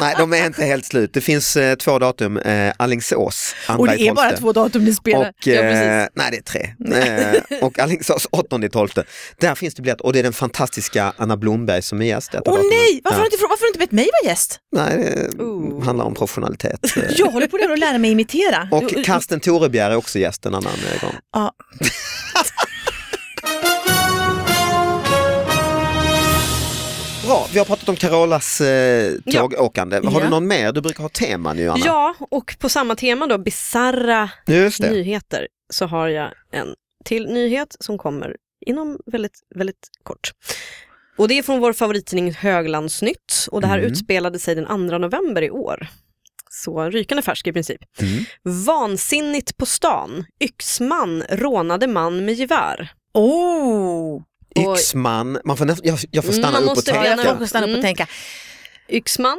Nej, 0.00 0.14
de 0.18 0.32
är 0.32 0.46
inte 0.46 0.64
helt 0.64 0.84
slut. 0.86 1.14
Det 1.14 1.20
finns 1.20 1.56
eh, 1.56 1.74
två 1.74 1.98
datum, 1.98 2.36
eh, 2.36 2.72
Alingsås, 2.76 3.54
andra 3.66 3.80
Och 3.80 3.86
det 3.98 4.08
är 4.08 4.14
bara 4.14 4.36
två 4.36 4.52
datum 4.52 4.84
ni 4.84 4.94
spelar. 4.94 5.28
Och, 5.28 5.46
Ja, 5.46 5.52
eh, 5.54 5.60
precis. 5.60 6.10
nej 6.14 6.30
det 6.30 6.36
är 6.36 6.42
tre. 6.42 6.74
Eh, 7.58 7.64
och 7.66 7.78
Alingsås 7.78 8.26
8 8.30 8.58
12. 8.72 8.88
Där 9.40 9.54
finns 9.54 9.74
det 9.74 9.82
biljetter 9.82 10.06
och 10.06 10.12
det 10.12 10.18
är 10.18 10.22
den 10.22 10.32
fantastiska 10.32 11.12
Anna 11.16 11.36
Blomberg 11.36 11.82
som 11.82 12.02
är 12.02 12.06
gäst. 12.06 12.30
Åh 12.34 12.38
datumet. 12.38 12.60
nej, 12.70 13.00
varför, 13.04 13.16
Ja. 13.16 13.20
har 13.20 13.24
inte, 13.24 13.36
varför 13.36 13.48
har 13.48 13.58
du 13.60 13.68
inte 13.68 13.78
bett 13.78 13.92
mig 13.92 14.08
vara 14.22 14.30
gäst? 14.32 14.58
Nej, 14.76 14.96
det 15.36 15.42
Oh. 15.42 15.84
handlar 15.84 16.04
om 16.04 16.14
professionalitet. 16.14 16.80
Jag 17.16 17.26
håller 17.26 17.46
på 17.46 17.56
att 17.72 17.78
lära 17.78 17.98
mig 17.98 18.10
imitera. 18.10 18.68
Och 18.70 19.04
Karsten 19.04 19.40
Torebjer 19.40 19.90
är 19.90 19.96
också 19.96 20.18
gäst 20.18 20.46
en 20.46 20.54
annan 20.54 20.72
eh, 20.94 21.00
gång. 21.00 21.14
Ja. 21.32 21.52
vi 27.52 27.58
har 27.58 27.66
pratat 27.66 27.88
om 27.88 27.96
Carolas 27.96 28.60
eh, 28.60 29.12
Ja. 29.24 29.40
tågåkande. 29.40 29.96
Har 29.96 30.12
Ja. 30.12 30.20
du 30.20 30.28
någon 30.28 30.46
mer? 30.48 30.72
Du 30.72 30.80
brukar 30.80 31.02
ha 31.02 31.08
teman 31.08 31.58
ju 31.58 31.68
Anna. 31.68 31.82
Ja, 31.86 32.14
och 32.30 32.56
på 32.58 32.68
samma 32.68 32.94
tema 32.96 33.26
då, 33.26 33.38
bizarra 33.38 34.30
nyheter, 34.90 35.48
så 35.72 35.86
har 35.86 36.08
jag 36.08 36.32
en 36.52 36.74
till 37.04 37.26
nyhet 37.26 37.76
som 37.80 37.98
kommer 37.98 38.36
inom 38.66 38.98
väldigt, 39.06 39.38
väldigt 39.54 39.88
kort. 40.02 40.30
Och 41.18 41.28
det 41.28 41.38
är 41.38 41.42
från 41.42 41.60
vår 41.60 41.72
favorittidning 41.72 42.32
Höglandsnytt 42.32 43.46
och 43.50 43.60
det 43.60 43.66
här 43.66 43.78
Mm. 43.78 43.90
utspelade 43.92 44.38
sig 44.38 44.54
den 44.54 44.66
2 44.66 44.98
november 44.98 45.42
i 45.42 45.50
år. 45.50 45.86
Så 46.50 46.90
rykande 46.90 47.22
färsk 47.22 47.46
i 47.46 47.52
princip. 47.52 47.80
Mm. 48.00 48.24
Vansinnigt 48.66 49.56
på 49.56 49.66
stan. 49.66 50.24
Yxman 50.44 51.22
rånade 51.30 51.86
man 51.86 52.24
med 52.24 52.34
gevär. 52.34 52.92
Oh. 53.14 54.22
Yxman, 54.58 55.38
man 55.44 55.56
får 55.56 55.64
nästan, 55.64 55.86
jag, 55.88 55.98
jag 56.10 56.24
får 56.24 56.32
Mm, 56.32 56.42
stanna 56.42 56.52
man 56.52 56.62
upp 56.62 56.68
och 56.70 56.76
måste 56.76 56.90
Ja, 56.90 57.02
tänka. 57.02 57.16
bena 57.22 57.38
får 57.38 57.46
stanna 57.46 57.66
upp 57.66 57.70
och 57.70 57.78
Mm. 57.78 57.82
tänka. 57.82 58.06
Yxman, 58.88 59.38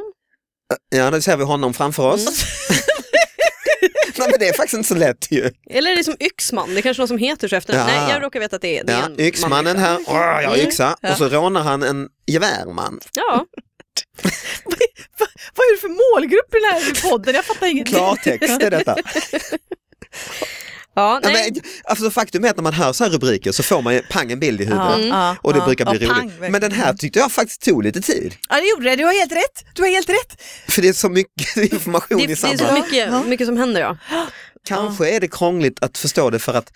Ja, 0.88 1.10
nu 1.10 1.20
ser 1.20 1.36
vi 1.36 1.44
honom 1.44 1.74
framför 1.74 2.02
oss. 2.08 2.20
Mm. 2.70 2.82
Nej, 4.18 4.28
men 4.30 4.38
det 4.40 4.48
är 4.48 4.52
faktiskt 4.52 4.74
inte 4.74 4.88
så 4.88 4.94
lätt 4.94 5.26
ju. 5.30 5.50
eller 5.70 5.90
är 5.90 5.96
det 5.96 6.04
som 6.04 6.16
Yxman? 6.20 6.74
Det 6.74 6.80
är 6.80 6.82
kanske 6.82 7.00
någon 7.00 7.08
som 7.08 7.18
heter 7.18 7.48
så 7.48 7.56
efter 7.56 7.74
Ja. 7.74 7.86
Nej, 7.86 8.10
jag 8.10 8.22
råkar 8.22 8.40
veta 8.40 8.56
att 8.56 8.62
det 8.62 8.78
är, 8.78 8.84
det 8.84 8.92
är 8.92 8.98
Ja, 8.98 9.04
en 9.06 9.20
yxmannen 9.20 9.76
man. 9.76 9.84
här, 9.84 9.98
Åh, 10.06 10.14
jag 10.42 10.48
har 10.48 10.54
Mm. 10.54 10.66
yxa. 10.68 10.96
Ja. 11.00 11.10
Och 11.12 11.18
så 11.18 11.28
rånar 11.28 11.60
han 11.62 11.82
en 11.82 12.08
gevärman. 12.26 13.00
Ja, 13.14 13.46
Vad 15.54 15.66
är 15.66 15.74
det 15.76 15.80
för 15.80 15.88
målgrupp 16.14 16.54
i 16.54 16.58
den 16.58 16.72
här 16.72 17.10
podden? 17.10 17.34
Jag 17.34 17.44
fattar 17.44 17.66
ingenting. 17.66 17.94
Klartext 17.94 18.62
är 18.62 18.70
detta. 18.70 18.96
ja 20.94 21.20
Ja, 21.22 21.30
nej. 21.30 21.50
men, 21.54 21.62
alltså, 21.84 22.10
faktum 22.10 22.44
är 22.44 22.50
att 22.50 22.56
när 22.56 22.62
man 22.62 22.72
hör 22.72 22.92
så 22.92 23.04
här 23.04 23.10
rubriker 23.10 23.52
så 23.52 23.62
får 23.62 23.82
man 23.82 23.94
ju 23.94 24.02
pang 24.02 24.32
en 24.32 24.40
bild 24.40 24.60
i 24.60 24.64
huvudet. 24.64 25.06
Ja, 25.06 25.36
Och 25.42 25.54
det 25.54 25.60
brukar 25.60 25.90
bli 25.90 26.06
roligt. 26.06 26.32
Men 26.50 26.60
den 26.60 26.72
här 26.72 26.94
tyckte 26.94 27.18
jag 27.18 27.32
faktiskt 27.32 27.62
tog 27.62 27.82
lite 27.84 28.00
tid. 28.00 28.34
Ja, 28.48 28.56
det 28.56 28.68
gjorde 28.68 28.84
det. 28.90 28.96
Du 28.96 29.04
har 29.04 29.12
helt 29.12 29.32
rätt. 29.32 29.64
Du 29.74 29.82
har 29.82 29.88
helt 29.88 30.08
rätt. 30.08 30.42
För 30.68 30.82
det 30.82 30.88
är 30.88 30.92
så 30.92 31.08
mycket 31.08 31.56
information 31.72 32.18
Det, 32.18 32.24
i 32.24 32.26
det 32.26 32.32
är 32.32 32.56
så 32.56 32.72
mycket, 32.74 33.08
Ja. 33.12 33.22
mycket 33.22 33.46
som 33.46 33.56
händer 33.56 33.80
ja. 33.80 33.96
Kanske 34.68 35.10
är 35.16 35.20
det 35.20 35.28
krångligt 35.28 35.82
att 35.82 35.98
förstå 35.98 36.30
det 36.30 36.38
för 36.38 36.54
att 36.54 36.72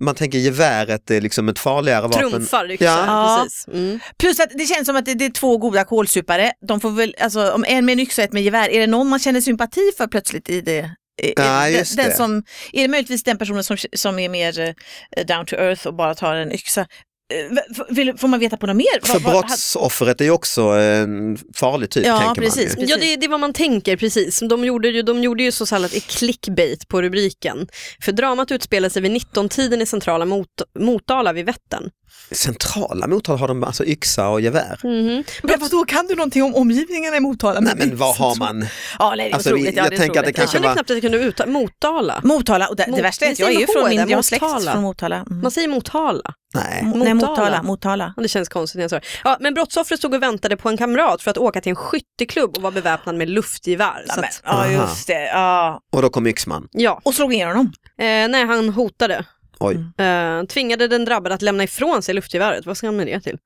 man 0.00 0.14
tänker 0.14 0.38
geväret 0.38 1.10
är 1.10 1.20
liksom 1.20 1.48
ett 1.48 1.58
farligare 1.58 2.02
vapen. 2.08 2.30
Trumfar 2.30 2.70
yxor, 2.70 2.86
Ja. 2.86 3.04
Ja. 3.06 3.40
precis. 3.44 3.68
Mm. 3.68 4.00
Plus 4.18 4.40
att 4.40 4.50
det 4.54 4.64
känns 4.66 4.86
som 4.86 4.96
att 4.96 5.04
det, 5.04 5.14
det 5.14 5.24
är 5.24 5.30
två 5.30 5.58
goda 5.58 5.84
kålsupare. 5.84 6.52
De 6.68 6.80
får 6.80 6.90
väl, 6.90 7.14
alltså, 7.20 7.50
om 7.52 7.64
en 7.68 7.84
med 7.86 7.92
en 7.92 8.00
yxa 8.00 8.22
och 8.22 8.24
ett 8.24 8.32
med 8.32 8.42
gevär, 8.42 8.68
är 8.68 8.80
det 8.80 8.86
någon 8.86 9.08
man 9.08 9.18
känner 9.18 9.40
sympati 9.40 9.90
för 9.96 10.06
plötsligt 10.06 10.50
i 10.50 10.60
det? 10.60 10.90
Ja, 11.22 11.62
den, 11.62 11.72
det. 11.72 11.96
den 11.96 12.12
som, 12.12 12.42
är 12.72 12.82
det 12.82 12.88
möjligtvis 12.88 13.22
den 13.22 13.38
personen 13.38 13.64
som, 13.64 13.76
som 13.92 14.18
är 14.18 14.28
mer 14.28 14.60
eh, 14.60 15.26
down 15.26 15.46
to 15.46 15.56
earth 15.56 15.86
och 15.86 15.94
bara 15.94 16.14
tar 16.14 16.34
en 16.34 16.52
yxa? 16.52 16.86
Eh, 17.34 18.16
får 18.16 18.28
man 18.28 18.40
veta 18.40 18.56
på 18.56 18.66
något 18.66 18.76
mer? 18.76 19.06
För 19.06 19.20
brottsoffret 19.20 20.20
är 20.20 20.24
ju 20.24 20.30
också 20.30 20.62
en 20.62 21.38
farlig 21.54 21.90
typ, 21.90 22.06
Ja, 22.06 22.18
tänker 22.20 22.42
precis. 22.42 22.76
man 22.76 22.86
ju. 22.86 22.90
Ja, 22.92 22.96
det, 23.00 23.16
det 23.16 23.24
är 23.26 23.30
vad 23.30 23.40
man 23.40 23.52
tänker 23.52 23.96
precis. 23.96 24.40
De 24.40 24.64
gjorde 24.64 24.88
ju, 24.88 25.02
de 25.02 25.22
gjorde 25.22 25.42
ju 25.42 25.52
så 25.52 25.66
kallat 25.66 25.90
clickbait 25.92 26.88
på 26.88 27.02
rubriken. 27.02 27.68
För 28.02 28.12
dramat 28.12 28.50
utspelar 28.50 28.88
sig 28.88 29.02
vid 29.02 29.10
19-tiden 29.12 29.82
i 29.82 29.86
centrala 29.86 30.24
Mot 30.24 30.46
Motala 30.78 31.32
vid 31.32 31.46
Vättern. 31.46 31.90
Centrala 32.30 33.06
Motala 33.06 33.38
har 33.38 33.48
de 33.48 33.64
alltså 33.64 33.84
yxa 33.84 34.28
och 34.28 34.40
gevär. 34.40 34.80
Mhm. 34.84 35.24
Men 35.42 35.60
vadå, 35.60 35.84
kan 35.84 36.06
du 36.06 36.14
någonting 36.14 36.42
om 36.42 36.54
omgivningarna 36.54 37.16
i 37.16 37.20
Motala? 37.20 37.60
Nej 37.60 37.74
men 37.76 37.96
vad 37.96 38.16
har 38.16 38.36
man? 38.36 38.66
Ja, 38.98 39.14
nej, 39.16 39.24
det 39.28 39.30
är 39.30 39.34
Alltså, 39.34 39.50
otroligt. 39.50 39.76
Ja, 39.76 39.82
jag 39.82 39.90
det 39.92 39.96
är 39.96 39.98
tänker 39.98 40.20
att 40.20 40.26
det 40.26 40.32
kanske 40.32 40.42
Jag 40.42 40.52
kände 40.52 40.68
var- 40.68 40.74
knappt 40.74 40.90
att 40.90 40.96
jag 40.96 41.02
kunde 41.02 41.18
uttala 41.18 41.50
Motala. 41.52 42.20
Motala, 42.24 42.68
och 42.68 42.76
det, 42.76 42.92
det 42.96 43.02
värsta 43.02 43.24
är 43.26 43.32
att 43.32 43.38
jag 43.38 43.52
är 43.54 43.60
ju 43.60 43.66
från 43.66 43.88
min, 43.88 44.08
jag 44.08 44.24
släkt 44.24 44.42
Motala. 44.42 44.72
från 44.72 44.82
Motala. 44.82 45.16
Mm. 45.16 45.40
Man 45.40 45.50
säger 45.50 45.68
Motala. 45.68 46.34
Nej. 46.54 46.82
Mo- 46.82 46.96
Nej, 47.04 47.14
Motala. 47.14 47.34
Motala. 47.36 47.62
Motala. 47.62 48.14
Det 48.16 48.28
känns 48.28 48.48
konstigt 48.48 48.76
när 48.76 48.82
jag 48.84 48.90
sa. 48.90 49.00
Ja, 49.24 49.36
men 49.40 49.54
brottsoffret 49.54 49.98
stod 49.98 50.14
och 50.14 50.22
väntade 50.22 50.56
på 50.56 50.68
en 50.68 50.76
kamrat 50.76 51.22
för 51.22 51.30
att 51.30 51.38
åka 51.38 51.60
till 51.60 51.70
en 51.70 51.76
skytteklubb 51.76 52.56
och 52.56 52.62
var 52.62 52.70
beväpnad 52.70 53.14
med 53.16 53.30
luftgevär. 53.30 54.04
Ja, 54.08 54.14
att, 54.22 54.42
ja, 54.44 54.70
just 54.70 55.06
det. 55.06 55.26
Ja. 55.26 55.80
Och 55.92 56.02
då 56.02 56.10
kom 56.10 56.26
yxman. 56.26 56.68
ja. 56.72 57.00
Och 57.04 57.14
slog 57.14 57.30
ner 57.30 57.46
honom. 57.46 57.66
Eh, 57.98 58.04
nej, 58.28 58.44
han 58.46 58.68
hotade. 58.68 59.24
Oj. 59.60 59.76
Eh, 60.04 60.42
tvingade 60.44 60.88
den 60.88 61.04
drabbade 61.04 61.34
att 61.34 61.42
lämna 61.42 61.64
ifrån 61.64 62.02
sig 62.02 62.14
luftgeväret. 62.14 62.66
Vad 62.66 62.76
ska 62.76 62.86
han 62.86 62.96
med 62.96 63.06
det 63.06 63.20
till? 63.20 63.38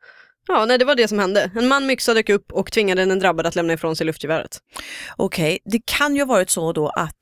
Ja, 0.49 0.65
nej, 0.65 0.79
det 0.79 0.85
var 0.85 0.95
det 0.95 1.09
som 1.09 1.19
hände. 1.19 1.51
En 1.57 1.69
man 1.69 1.87
med 1.87 1.93
yxa 1.95 2.15
dök 2.15 2.29
upp 2.29 2.53
och 2.53 2.73
tvingade 2.73 3.05
den 3.05 3.19
drabbade 3.19 3.49
att 3.49 3.55
lämna 3.55 3.73
ifrån 3.73 3.97
sig 3.97 4.07
luftgeväret. 4.07 4.59
Okej, 5.17 5.59
det 5.65 5.81
kan 5.87 6.15
ju 6.17 6.21
ha 6.23 6.27
varit 6.27 6.51
så 6.51 6.73
då 6.73 6.89
att 6.89 7.17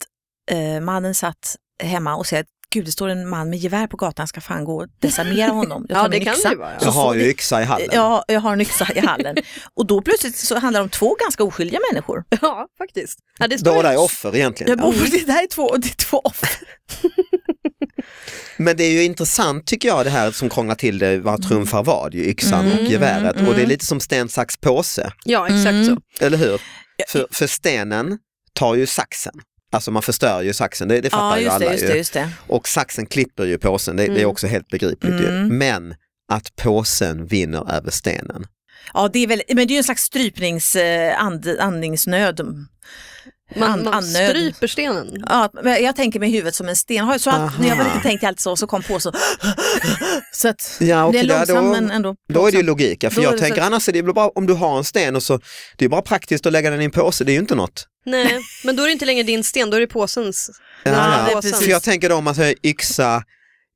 eh, 0.51 0.81
mannen 0.81 1.15
satt 1.15 1.57
hemma 1.83 2.17
och 2.17 2.27
säger 2.27 2.43
att 2.43 2.49
gud 2.71 2.85
det 2.85 2.93
står 2.93 3.09
en 3.09 3.29
man 3.29 3.51
med 3.51 3.59
gevär 3.59 3.87
på 3.87 3.97
gatan, 3.97 4.23
jag 4.23 4.29
ska 4.29 4.41
fan 4.41 4.65
gå 4.65 4.77
och 4.83 4.87
desarmera 4.99 5.51
honom. 5.51 5.87
Jag 5.89 5.97
tar 5.97 6.03
Ja, 6.05 6.09
min 6.09 6.19
det 6.19 6.25
kan 6.25 6.35
yxa. 6.35 6.55
vara. 6.55 6.71
Jag 6.73 6.83
Ja. 6.83 6.91
har 6.91 7.15
ju 7.15 7.21
yxa 7.31 7.63
i 7.63 7.65
hallen. 7.65 7.89
Ja, 7.93 8.25
jag 8.29 8.41
har 8.41 8.53
en 8.53 8.61
yxa 8.61 8.87
i 8.95 9.01
hallen. 9.01 9.37
Och 9.75 9.87
då 9.87 10.03
plötsligt 10.03 10.37
så 10.37 10.59
handlar 10.59 10.81
det 10.81 10.85
om 10.85 10.91
två 10.91 11.17
ganska 11.21 11.45
oskyldiga 11.45 11.81
människor. 11.93 12.25
ja, 12.43 12.67
faktiskt. 12.79 13.19
Ja, 13.39 13.47
det 13.49 13.59
står 13.59 13.75
Båda 13.75 13.93
ju- 13.93 13.99
är 13.99 14.03
offer 14.05 14.37
egentligen. 14.37 14.79
Jag, 14.79 14.95
det 15.11 15.27
där 15.27 15.43
är 15.43 15.47
två, 15.47 15.77
det 15.77 15.89
är 15.89 15.95
två 15.97 16.19
offer. 16.25 16.51
Men 18.57 18.77
det 18.77 18.85
är 18.85 18.91
ju 18.93 19.05
intressant 19.05 19.67
tycker 19.67 19.89
jag 19.89 20.07
det 20.07 20.11
här 20.11 20.31
som 20.31 20.49
krånglar 20.49 20.75
till 20.75 20.99
det, 20.99 21.19
vad 21.19 21.49
trumfar 21.49 21.83
vad, 21.83 22.15
ju 22.15 22.25
yxan 22.29 22.67
Mm, 22.67 22.79
och 22.79 22.85
geväret. 22.85 23.37
mm, 23.37 23.49
Och 23.49 23.55
det 23.55 23.59
är 23.61 23.65
mm. 23.65 23.69
lite 23.69 23.87
som 23.87 24.01
sten, 24.01 24.29
sax, 24.29 24.57
påse, 24.57 25.13
Ja, 25.25 25.47
exakt 25.47 25.67
Mm. 25.67 25.87
så. 25.87 26.25
eller 26.25 26.39
hur? 26.39 26.61
För, 27.09 27.27
för 27.31 27.47
stenen 27.47 28.19
tar 28.53 28.75
ju 28.75 28.87
saxen. 28.87 29.33
Alltså 29.73 29.91
man 29.91 30.03
förstör 30.03 30.43
ju 30.43 30.53
saxen, 30.53 30.89
det, 30.89 31.01
det 31.01 31.11
fattar 31.11 31.37
Ja, 31.37 31.41
ju 31.41 31.49
alla 31.49 31.67
det, 31.67 31.73
just 31.73 31.85
ju. 31.85 31.89
just. 31.97 32.17
Och 32.47 32.69
saxen 32.69 33.07
klipper 33.07 33.45
ju 33.45 33.59
påsen, 33.59 33.97
det, 33.97 34.03
det 34.03 34.13
är 34.13 34.17
Mm. 34.17 34.31
också 34.31 34.47
helt 34.47 34.69
begripligt 34.69 35.21
ju. 35.21 35.29
Mm. 35.29 35.59
Men 35.59 35.95
att 36.33 36.57
påsen 36.57 37.27
vinner 37.27 37.73
över 37.73 37.91
stenen. 37.91 38.47
Ja, 38.95 39.11
det 39.13 39.19
är 39.19 39.27
väl, 39.27 39.43
men 39.49 39.57
det 39.57 39.63
är 39.73 39.75
ju 39.75 39.79
en 39.79 39.85
slags 39.85 40.03
strypnings, 40.03 40.77
eh, 40.77 41.23
and, 41.25 41.49
andningsnöd. 41.61 42.41
Man, 43.57 43.85
man 43.85 44.03
stryper 44.03 44.67
stenen. 44.67 45.25
Ja, 45.29 45.51
men 45.63 45.83
jag 45.85 45.97
tänker 45.97 46.21
med 46.21 46.31
huvudet 46.31 46.55
som 46.55 46.69
en 46.69 46.77
sten. 46.77 47.05
Har- 47.05 47.19
Så 47.19 47.31
att, 47.31 47.59
när 47.61 47.69
jag 47.69 47.77
var 47.77 47.85
Aha. 47.85 47.95
lite 47.95 48.09
tänkt 48.09 48.25
alltid 48.25 48.41
så, 48.41 48.57
så 48.57 48.67
kom 48.67 48.83
på 48.83 49.01
så. 49.01 49.13
Så 50.33 50.49
att 50.49 50.77
Ja, 50.81 50.87
det 50.87 50.93
är 50.93 51.05
okej, 51.05 51.23
långsam 51.23 51.65
då, 51.65 51.71
men 51.71 51.91
ändå 51.91 52.15
då 52.33 52.47
är 52.47 52.51
det 52.53 52.57
ju 52.57 52.63
logik. 52.63 53.05
Ja, 53.05 53.11
För 53.11 53.17
Då 53.17 53.23
jag 53.23 53.33
så 53.33 53.39
tänker 53.39 53.61
att- 53.61 53.67
annars 53.67 53.89
är 53.89 53.93
det 53.93 54.03
bara 54.03 54.29
om 54.29 54.47
du 54.47 54.53
har 54.53 54.79
en 54.79 54.85
sten 54.85 55.17
och 55.17 55.23
så, 55.23 55.41
det 55.77 55.85
är 55.85 55.89
bara 55.89 56.03
praktiskt 56.03 56.47
att 56.47 56.53
lägga 56.53 56.71
den 56.71 56.81
i 56.81 56.85
en 56.85 56.91
påse, 56.91 57.25
det 57.25 57.33
är 57.33 57.35
ju 57.35 57.41
inte 57.41 57.55
något. 57.55 57.87
Nej, 58.07 58.39
men 58.65 58.77
då 58.77 58.83
är 58.83 58.87
det 58.87 58.93
inte 58.93 59.05
längre 59.07 59.23
din 59.23 59.45
sten, 59.45 59.71
då 59.71 59.77
är 59.77 59.81
det 59.81 59.87
påsens. 59.87 60.51
Ja, 60.85 60.91
Ja, 61.33 61.41
precis. 61.41 61.59
För 61.61 61.71
jag 61.71 61.83
tänker 61.83 62.09
då 62.09 62.15
om 62.15 62.25
man 62.25 62.35
säger 62.35 62.55
yxa, 62.67 63.23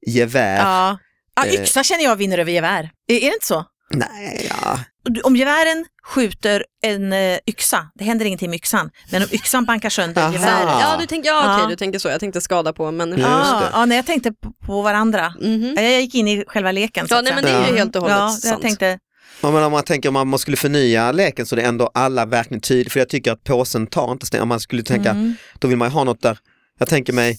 gevär, 0.07 0.57
Ja. 0.59 0.99
Ja, 1.37 1.45
Eh. 1.47 1.55
yxa 1.55 1.83
känner 1.85 2.05
jag 2.05 2.17
vinner 2.17 2.39
över 2.39 2.53
gevär. 2.53 2.91
Är, 3.09 3.15
är 3.15 3.21
det 3.21 3.35
inte 3.35 3.47
så? 3.47 3.65
nej 3.91 4.51
ja. 4.51 4.79
Om 5.25 5.37
gevären 5.37 5.85
skjuter 6.05 6.65
en 6.83 7.13
eh, 7.13 7.39
yxa, 7.47 7.91
det 7.95 8.05
händer 8.05 8.25
ingenting 8.27 8.51
med 8.51 8.57
yxan. 8.57 8.91
Men 9.13 9.23
om 9.23 9.29
yxan 9.33 9.65
bankar 9.65 9.91
sönder 9.91 10.33
geväret. 10.33 10.69
Ja, 10.81 10.97
du 11.01 11.07
tänker, 11.07 11.29
ja, 11.29 11.41
okej, 11.41 11.63
Ja. 11.63 11.69
du 11.69 11.77
tänker 11.77 11.99
så. 11.99 12.09
Jag 12.09 12.21
tänkte 12.21 12.41
skada 12.41 12.73
på 12.73 12.85
en 12.85 12.97
människa. 12.97 13.23
Ja. 13.23 13.69
Ja, 13.73 13.85
nej, 13.85 13.97
jag 13.97 14.07
tänkte 14.07 14.33
på, 14.67 14.83
varandra. 14.83 15.35
Mhm. 15.41 15.75
Ja, 15.77 15.83
Jag 15.83 16.01
gick 16.01 16.15
in 16.15 16.29
i 16.29 16.45
själva 16.47 16.73
leken. 16.73 17.07
Ja, 17.11 17.21
nej, 17.21 17.35
men 17.35 17.45
det 17.45 17.51
är 17.51 17.69
ju 17.71 17.77
helt 17.77 17.97
och 17.97 18.03
hållet 18.03 18.17
Ja, 18.17 18.25
jag 18.25 18.33
sant. 18.33 18.63
tänkte, 18.63 18.99
Ja, 19.41 19.51
men 19.51 19.63
om 19.63 19.73
man 19.73 19.83
tänker 19.85 20.17
om 20.17 20.29
man 20.29 20.39
skulle 20.39 20.57
förnya 20.57 21.13
leken 21.13 21.47
så 21.47 21.57
det 21.57 21.63
är 21.63 21.69
ändå 21.69 21.91
alla 21.95 22.27
verkligen 22.27 22.61
tydligt, 22.61 22.93
för 22.93 23.01
jag 23.01 23.09
tycker 23.09 23.33
att 23.33 23.45
påsen 23.45 23.87
tar 23.87 24.13
inte 24.13 24.27
sten. 24.27 24.43
Om 24.43 24.49
man 24.49 24.61
skulle 24.61 24.83
tänka, 24.83 25.11
mm. 25.11 25.35
då 25.59 25.69
vill 25.69 25.77
man 25.77 25.89
ju 25.89 25.93
ha 25.93 26.05
något 26.05 26.23
där, 26.23 26.39
jag 26.79 26.89
tänker 26.89 27.13
mig 27.13 27.39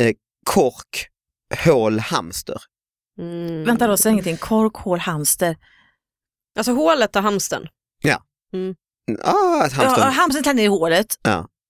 eh, 0.00 0.12
kork, 0.44 1.08
hål, 1.64 1.98
hamster. 1.98 2.56
Mm. 3.18 3.64
Vänta 3.64 3.86
då, 3.86 3.96
säg 3.96 4.12
ingenting. 4.12 4.36
Kork, 4.36 4.74
hål, 4.76 4.98
hamster. 4.98 5.56
Alltså 6.56 6.72
hålet 6.72 7.16
och 7.16 7.22
hamstern. 7.22 7.68
Ah, 9.22 9.66
ett 9.66 9.72
Ja, 9.76 9.88
hamstern 10.04 10.42
tar 10.42 10.54
ner 10.54 10.64
i 10.64 10.66
hålet. 10.66 11.06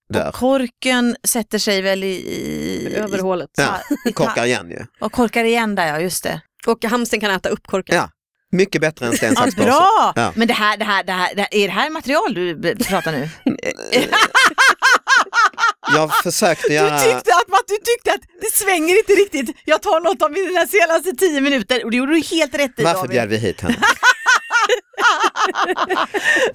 där. 0.08 0.28
Och 0.28 0.34
korken 0.34 1.16
sätter 1.28 1.58
sig 1.58 1.82
väl 1.82 2.04
i... 2.04 2.06
i 2.06 2.94
Över 2.96 3.18
hålet. 3.18 3.50
Ja, 3.56 3.80
i 4.04 4.12
korkar 4.12 4.44
igen 4.44 4.70
ju. 4.70 4.86
Och 5.00 5.12
korkar 5.12 5.44
igen 5.44 5.74
där, 5.74 5.86
ja 5.86 6.00
just 6.00 6.22
det. 6.24 6.40
Och 6.66 6.84
hamstern 6.84 7.20
kan 7.20 7.30
äta 7.30 7.48
upp 7.48 7.66
korken. 7.66 7.96
Ja. 7.96 8.10
Mycket 8.50 8.80
bättre 8.80 9.06
än 9.06 9.12
sten, 9.12 9.34
Ja, 9.36 9.40
sax, 9.42 9.54
påse. 9.54 9.66
bra! 9.66 10.12
Ja. 10.16 10.32
Men 10.36 10.48
det 10.48 10.54
här, 10.54 10.76
det 10.76 10.84
här, 10.84 11.04
det 11.04 11.12
här, 11.12 11.34
det 11.34 11.40
här, 11.42 11.48
är 11.54 11.66
det 11.68 11.74
här 11.74 11.90
material 11.90 12.34
du 12.34 12.76
pratar 12.76 13.12
nu? 13.12 13.28
Jag 15.94 16.16
försökte 16.22 16.68
Du 16.68 16.74
göra, 16.74 16.98
tyckte, 16.98 17.34
att, 17.34 17.68
du 17.68 17.76
tyckte 17.76 18.12
att 18.12 18.20
det 18.40 18.52
svänger 18.52 18.98
inte 18.98 19.12
riktigt. 19.12 19.56
Jag 19.64 19.82
tar 19.82 20.00
något 20.00 20.22
av 20.22 20.32
mina 20.32 20.66
senaste 20.66 21.12
tio 21.12 21.40
minuter 21.40 21.84
och 21.84 21.90
det 21.90 21.96
gjorde 21.96 22.12
du 22.12 22.20
helt 22.20 22.54
rätt 22.54 22.80
i 22.80 22.84
varför 22.84 22.98
David. 22.98 23.10
bjöd 23.10 23.28
vi 23.28 23.36
hit 23.36 23.60
henne? 23.60 23.74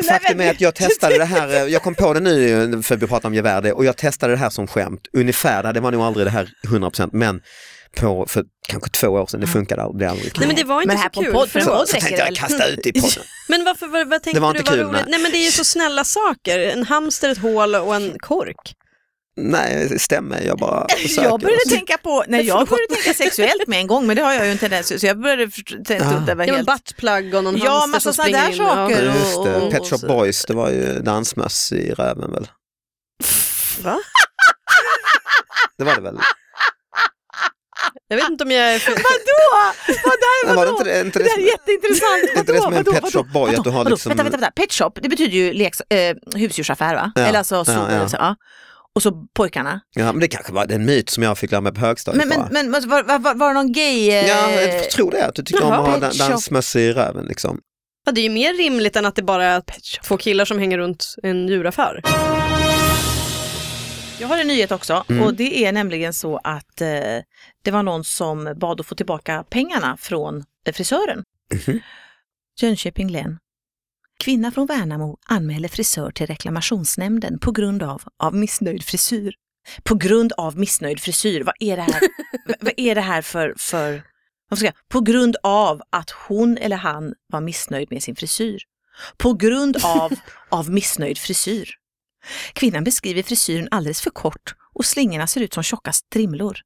Faktum 0.09 0.41
är 0.41 0.51
att 0.51 0.61
jag 0.61 0.75
testade 0.75 1.17
det 1.17 1.25
här, 1.25 1.47
eh, 1.47 1.63
jag 1.63 1.81
kom 1.81 1.95
på 1.95 2.13
det 2.13 2.19
nu 2.19 2.83
för 2.83 2.97
vi 2.97 3.07
pratade 3.07 3.27
om 3.27 3.33
gevär 3.33 3.73
och 3.73 3.85
jag 3.85 3.97
testade 3.97 4.33
det 4.33 4.38
här 4.38 4.50
som 4.50 4.67
skämt, 4.67 5.01
ungefär, 5.13 5.73
det 5.73 5.79
var 5.79 5.91
nog 5.91 6.01
aldrig 6.01 6.27
det 6.27 6.31
här 6.31 6.50
100% 6.67 7.09
men 7.13 7.41
på, 7.98 8.25
för 8.27 8.43
kanske 8.67 8.89
två 8.89 9.07
år 9.07 9.25
sedan, 9.25 9.39
det 9.41 9.48
funkade 9.48 9.81
aldrig, 9.83 10.10
aldrig. 10.10 10.33
Nej 10.38 10.48
men 10.48 10.55
det 10.55 10.63
var 10.63 10.81
inte 10.81 10.88
Men 10.88 10.98
här 10.98 11.10
så 11.13 11.19
på 11.19 11.21
kul. 11.24 11.33
podd- 11.33 11.48
för 11.50 11.60
podd- 11.62 11.86
så 11.86 11.91
tänkte 11.91 12.12
jag 12.15 12.36
kasta 12.36 12.67
ut 12.67 12.86
i 12.86 12.93
podden. 12.93 13.24
Men 13.50 13.63
varför, 13.65 13.88
vad, 13.88 14.07
vad 14.07 14.24
tänkte 14.24 14.38
Det 14.39 14.41
var 14.43 14.53
du 14.53 14.60
inte 14.60 14.71
var 14.71 14.77
kul, 14.77 14.86
roligt? 14.88 15.01
nej. 15.01 15.05
Nej 15.12 15.19
men 15.19 15.31
det 15.31 15.38
är 15.38 15.45
ju 15.45 15.51
så 15.51 15.63
snälla 15.63 16.03
saker. 16.03 16.60
En 16.60 16.83
hamster, 16.83 17.29
ett 17.29 17.38
hål 17.38 17.75
och 17.75 17.95
en 17.95 18.19
kork. 18.19 18.75
Nej, 19.38 19.88
det 19.89 20.00
stämmer, 20.00 20.41
jag 20.41 20.57
bara 20.57 20.88
försöker. 21.01 21.24
Jag 21.29 21.39
började 21.39 21.69
tänka 21.69 21.98
på, 21.98 22.24
nej 22.27 22.45
jag 22.48 22.67
började 22.67 22.93
tänka 22.93 23.13
sexuellt 23.13 23.67
med 23.67 23.79
en 23.79 23.88
gång 23.88 24.07
men 24.07 24.15
det 24.15 24.21
har 24.21 24.33
jag 24.33 24.45
ju 24.45 24.51
en 24.51 24.57
tendens 24.57 24.88
till, 24.88 25.00
så 25.00 25.05
jag 25.07 25.19
började 25.21 25.51
tänka 25.86 26.24
Ja. 26.27 26.36
var 26.36 26.45
Ja, 26.45 26.53
helt... 26.55 26.67
buttplug 26.67 27.36
och 27.36 27.43
någon 27.43 27.57
Ja, 27.57 27.71
hamster 27.71 27.88
massa 27.91 28.13
som 28.13 28.24
springer 28.24 28.41
där 28.41 28.50
in. 28.51 28.57
saker. 28.57 29.05
Ja, 29.05 29.13
just 29.13 29.43
det. 29.43 29.71
Pet 29.77 29.89
Shop 29.89 29.98
så- 29.98 30.07
Boys, 30.07 30.45
det 30.45 30.53
var 30.53 30.69
ju 30.69 31.00
dansmöss 31.00 31.71
i 31.71 31.91
röven 31.93 32.31
väl? 32.31 32.48
Va? 33.83 34.00
Det 35.77 35.83
var 35.83 35.95
det 35.95 36.01
väl? 36.01 36.17
Jag 38.07 38.17
vet 38.17 38.29
inte 38.29 38.43
om 38.43 38.51
jag 38.51 38.73
är... 38.75 38.79
För... 38.79 38.91
Vadå? 38.91 39.73
Vad 40.03 40.13
där, 40.13 40.45
Men 40.47 40.55
var 40.55 40.65
det 40.65 40.71
vadå? 40.71 40.79
inte, 40.89 41.00
inte 41.00 41.19
Det 41.19 41.23
det, 41.25 41.29
där 41.29 41.41
är 41.41 41.45
jätteintressant. 41.47 42.38
Inte 42.38 42.51
det 42.53 42.59
Vadå? 42.59 42.63
som 42.63 42.73
en 42.73 42.83
Vadå? 42.83 42.91
Pet 43.01 43.13
Shop 43.13 43.23
Vadå? 43.33 43.45
Boy, 43.45 43.55
att 43.55 43.63
du 43.63 43.69
har 43.69 43.77
Vadå? 43.77 43.89
liksom- 43.89 44.09
Vänta, 44.09 44.23
vänta, 44.23 44.38
vänta. 44.38 44.51
Pet 44.61 44.73
Shop, 44.73 44.91
det 45.01 45.09
betyder 45.09 45.33
ju 45.38 45.53
leks, 45.53 45.81
eh, 45.81 46.15
husdjursaffär 46.35 46.95
va? 46.95 47.11
Ja, 47.15 47.21
Eller 47.21 47.38
alltså 47.39 47.65
så, 47.65 47.71
ja, 47.71 47.91
ja. 47.91 48.07
Så, 48.09 48.15
ja. 48.19 48.35
Och 48.95 49.01
så 49.01 49.11
pojkarna. 49.38 49.81
ja, 49.95 50.11
men 50.11 50.19
det 50.19 50.27
kanske 50.27 50.53
var 50.53 50.71
en 50.71 50.85
myt 50.85 51.09
som 51.09 51.23
jag 51.23 51.38
fick 51.38 51.51
lära 51.51 51.61
mig 51.61 51.73
på 51.73 51.79
högstadiet 51.79 52.27
Men, 52.27 52.45
men, 52.51 52.71
men 52.71 52.89
var, 52.89 53.03
var, 53.03 53.19
var, 53.19 53.35
var 53.35 53.47
det 53.47 53.53
någon 53.53 53.71
gay? 53.71 54.09
eh, 54.09 54.27
Ja, 54.27 54.51
jag 54.51 54.89
tror 54.89 55.11
det, 55.11 55.25
att 55.25 55.35
du 55.35 55.43
tycker 55.43 55.61
Jaha, 55.61 55.77
om 55.79 55.85
att 55.85 55.89
ha 55.89 55.93
Pet 55.93 56.01
dan- 56.01 56.11
Shop. 56.11 56.29
dansmöss 56.29 56.75
i 56.75 56.91
röven 56.93 57.25
liksom. 57.25 57.59
Ja, 58.05 58.11
det 58.11 58.21
är 58.21 58.23
ju 58.23 58.29
mer 58.29 58.53
rimligt 58.53 58.95
än 58.95 59.05
att 59.05 59.15
det 59.15 59.21
bara 59.23 59.45
är 59.45 59.63
två 60.03 60.17
killar 60.17 60.45
som 60.45 60.59
hänger 60.59 60.77
runt 60.77 61.05
en 61.23 61.47
djuraffär. 61.47 62.01
Jag 64.21 64.27
har 64.27 64.37
en 64.37 64.47
nyhet 64.47 64.71
också 64.71 65.03
Mm. 65.09 65.23
och 65.23 65.33
det 65.33 65.65
är 65.65 65.71
nämligen 65.71 66.13
så 66.13 66.37
att 66.37 66.81
eh, 66.81 66.87
det 67.61 67.71
var 67.71 67.83
någon 67.83 68.03
som 68.03 68.53
bad 68.57 68.79
att 68.79 68.85
få 68.85 68.95
tillbaka 68.95 69.43
pengarna 69.49 69.97
från 69.97 70.43
eh, 70.65 70.73
frisören. 70.73 71.23
Mhm. 71.67 71.79
Jönköping 72.61 73.09
län. 73.09 73.37
Kvinna 74.23 74.51
från 74.51 74.65
Värnamo 74.65 75.17
anmäler 75.25 75.67
frisör 75.69 76.11
till 76.11 76.27
reklamationsnämnden 76.27 77.39
på 77.39 77.51
grund 77.51 77.83
av, 77.83 78.01
av 78.19 78.35
missnöjd 78.35 78.83
frisyr. 78.83 79.33
På 79.83 79.95
grund 79.95 80.33
av 80.33 80.57
missnöjd 80.57 80.99
frisyr, 80.99 81.43
vad 81.43 81.55
är 81.59 81.75
det 81.77 81.81
här, 81.83 82.01
vad- 82.47 82.57
vad 82.61 82.73
är 82.77 82.95
det 82.95 83.01
här 83.01 83.21
för, 83.21 83.53
för 83.57 84.03
vad 84.49 84.59
ska 84.59 84.65
jag, 84.65 84.75
på 84.89 85.01
grund 85.01 85.35
av 85.43 85.81
att 85.89 86.09
hon 86.09 86.57
eller 86.57 86.75
han 86.77 87.13
var 87.27 87.41
missnöjd 87.41 87.87
med 87.91 88.03
sin 88.03 88.15
frisyr. 88.15 88.61
På 89.17 89.33
grund 89.33 89.77
av, 89.83 90.13
av 90.49 90.69
missnöjd 90.69 91.17
frisyr. 91.17 91.69
Kvinnan 92.53 92.83
beskriver 92.83 93.23
frisyren 93.23 93.67
alldeles 93.71 94.01
för 94.01 94.09
kort 94.09 94.55
och 94.73 94.85
slingorna 94.85 95.27
ser 95.27 95.41
ut 95.41 95.53
som 95.53 95.63
tjocka 95.63 95.91
strimlor. 95.91 96.57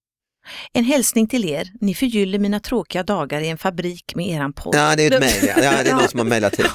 En 0.73 0.83
hälsning 0.83 1.27
till 1.27 1.45
er, 1.49 1.67
ni 1.81 1.95
förgyller 1.95 2.39
mina 2.39 2.59
tråkiga 2.59 3.03
dagar 3.03 3.41
i 3.41 3.47
en 3.49 3.57
fabrik 3.57 4.15
med 4.15 4.27
eran 4.27 4.53
podd. 4.53 4.75
Ja, 4.75 4.95
det 4.95 5.03
är 5.03 5.11
ett 5.13 5.19
mejl, 5.19 5.45
ja. 5.47 5.63
ja. 5.63 5.83
Det 5.83 5.89
är 5.89 5.95
någon 5.95 6.07
som 6.09 6.19
har 6.19 6.25
mejlat 6.25 6.55
hit. 6.55 6.71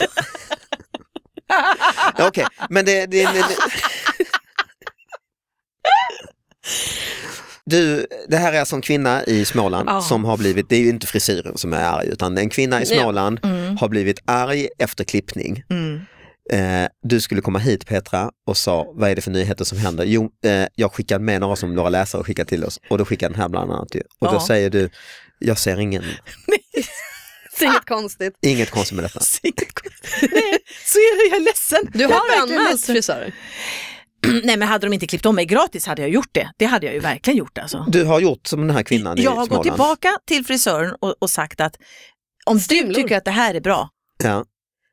Okej, 2.18 2.46
men 2.70 2.84
det, 2.84 3.06
det, 3.06 3.22
det, 3.24 3.44
du, 7.64 8.06
det 8.28 8.36
här 8.36 8.52
är 8.52 8.60
alltså 8.60 8.76
en 8.76 8.82
kvinna 8.82 9.24
i 9.24 9.44
Småland 9.44 9.88
Ja. 9.88 10.00
som 10.00 10.24
har 10.24 10.36
blivit, 10.36 10.68
det 10.68 10.76
är 10.76 10.80
ju 10.80 10.88
inte 10.88 11.06
frisyren 11.06 11.58
som 11.58 11.72
är 11.72 11.82
arg 11.84 12.08
utan 12.08 12.38
en 12.38 12.50
kvinna 12.50 12.82
i. 12.82 12.86
Småland 12.86 13.40
Mm. 13.44 13.76
har 13.76 13.88
blivit 13.88 14.18
arg 14.24 14.68
efter 14.78 15.04
klippning. 15.04 15.64
Mm. 15.70 16.00
Eh, 16.52 16.88
du 17.02 17.20
skulle 17.20 17.40
komma 17.40 17.58
hit 17.58 17.86
Petra 17.86 18.30
och 18.46 18.56
sa, 18.56 18.92
vad 18.94 19.10
är 19.10 19.14
det 19.16 19.22
för 19.22 19.30
nyheter 19.30 19.64
som 19.64 19.78
händer? 19.78 20.04
Jo, 20.04 20.30
eh, 20.44 20.66
jag 20.74 20.92
skickade 20.92 21.24
med 21.24 21.40
några 21.40 21.56
som 21.56 21.74
några 21.74 21.88
läsare 21.88 22.24
skickade 22.24 22.48
till 22.48 22.64
oss 22.64 22.80
och 22.90 22.98
då 22.98 23.04
skickade 23.04 23.32
den 23.34 23.40
här 23.40 23.48
bland 23.48 23.72
annat. 23.72 23.94
Och 23.94 24.28
då 24.28 24.34
Ja. 24.34 24.46
säger 24.46 24.70
du, 24.70 24.90
jag 25.38 25.58
ser 25.58 25.80
ingen, 25.80 26.02
inget 27.62 27.84
konstigt. 27.88 28.34
inget 28.42 28.70
konstigt 28.70 28.96
med 28.96 29.04
detta. 29.04 29.20
Nej, 30.22 30.58
så 30.86 30.98
är 30.98 31.16
det, 31.16 31.30
jag 31.30 31.40
är 31.40 31.44
ledsen. 31.44 31.80
Du 31.92 32.04
har 32.06 32.42
anmält 32.42 32.84
frisörer. 32.86 33.34
Nej 34.44 34.56
men 34.56 34.68
hade 34.68 34.86
de 34.86 34.92
inte 34.92 35.06
klippt 35.06 35.26
om 35.26 35.34
mig 35.34 35.44
gratis 35.46 35.86
hade 35.86 36.02
jag 36.02 36.10
gjort 36.10 36.28
det. 36.32 36.50
Det 36.56 36.64
hade 36.64 36.86
jag 36.86 36.94
ju 36.94 37.00
verkligen 37.00 37.36
gjort 37.38 37.58
alltså. 37.58 37.84
Du 37.88 38.04
har 38.04 38.20
gjort 38.20 38.46
som 38.46 38.60
den 38.66 38.76
här 38.76 38.82
kvinnan 38.82 39.18
i 39.18 39.22
Jag 39.22 39.30
har 39.30 39.46
gått 39.46 39.62
tillbaka 39.62 40.18
till 40.26 40.44
frisören 40.44 40.94
och, 41.00 41.14
och 41.18 41.30
sagt 41.30 41.60
att 41.60 41.76
om 42.46 42.56
du 42.56 42.62
Strimlor. 42.62 42.94
tycker 42.94 43.16
att 43.16 43.24
det 43.24 43.30
här 43.30 43.54
är 43.54 43.60
bra, 43.60 43.88
Ja. 44.24 44.44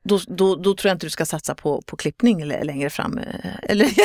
Då, 0.05 0.19
då, 0.27 0.55
då 0.55 0.73
tror 0.73 0.89
jag 0.89 0.95
inte 0.95 1.05
du 1.05 1.09
ska 1.09 1.25
satsa 1.25 1.55
på, 1.55 1.81
på 1.81 1.95
klippning 1.97 2.45
längre 2.45 2.89
fram. 2.89 3.17
eh, 3.17 3.23
Eller, 3.63 3.85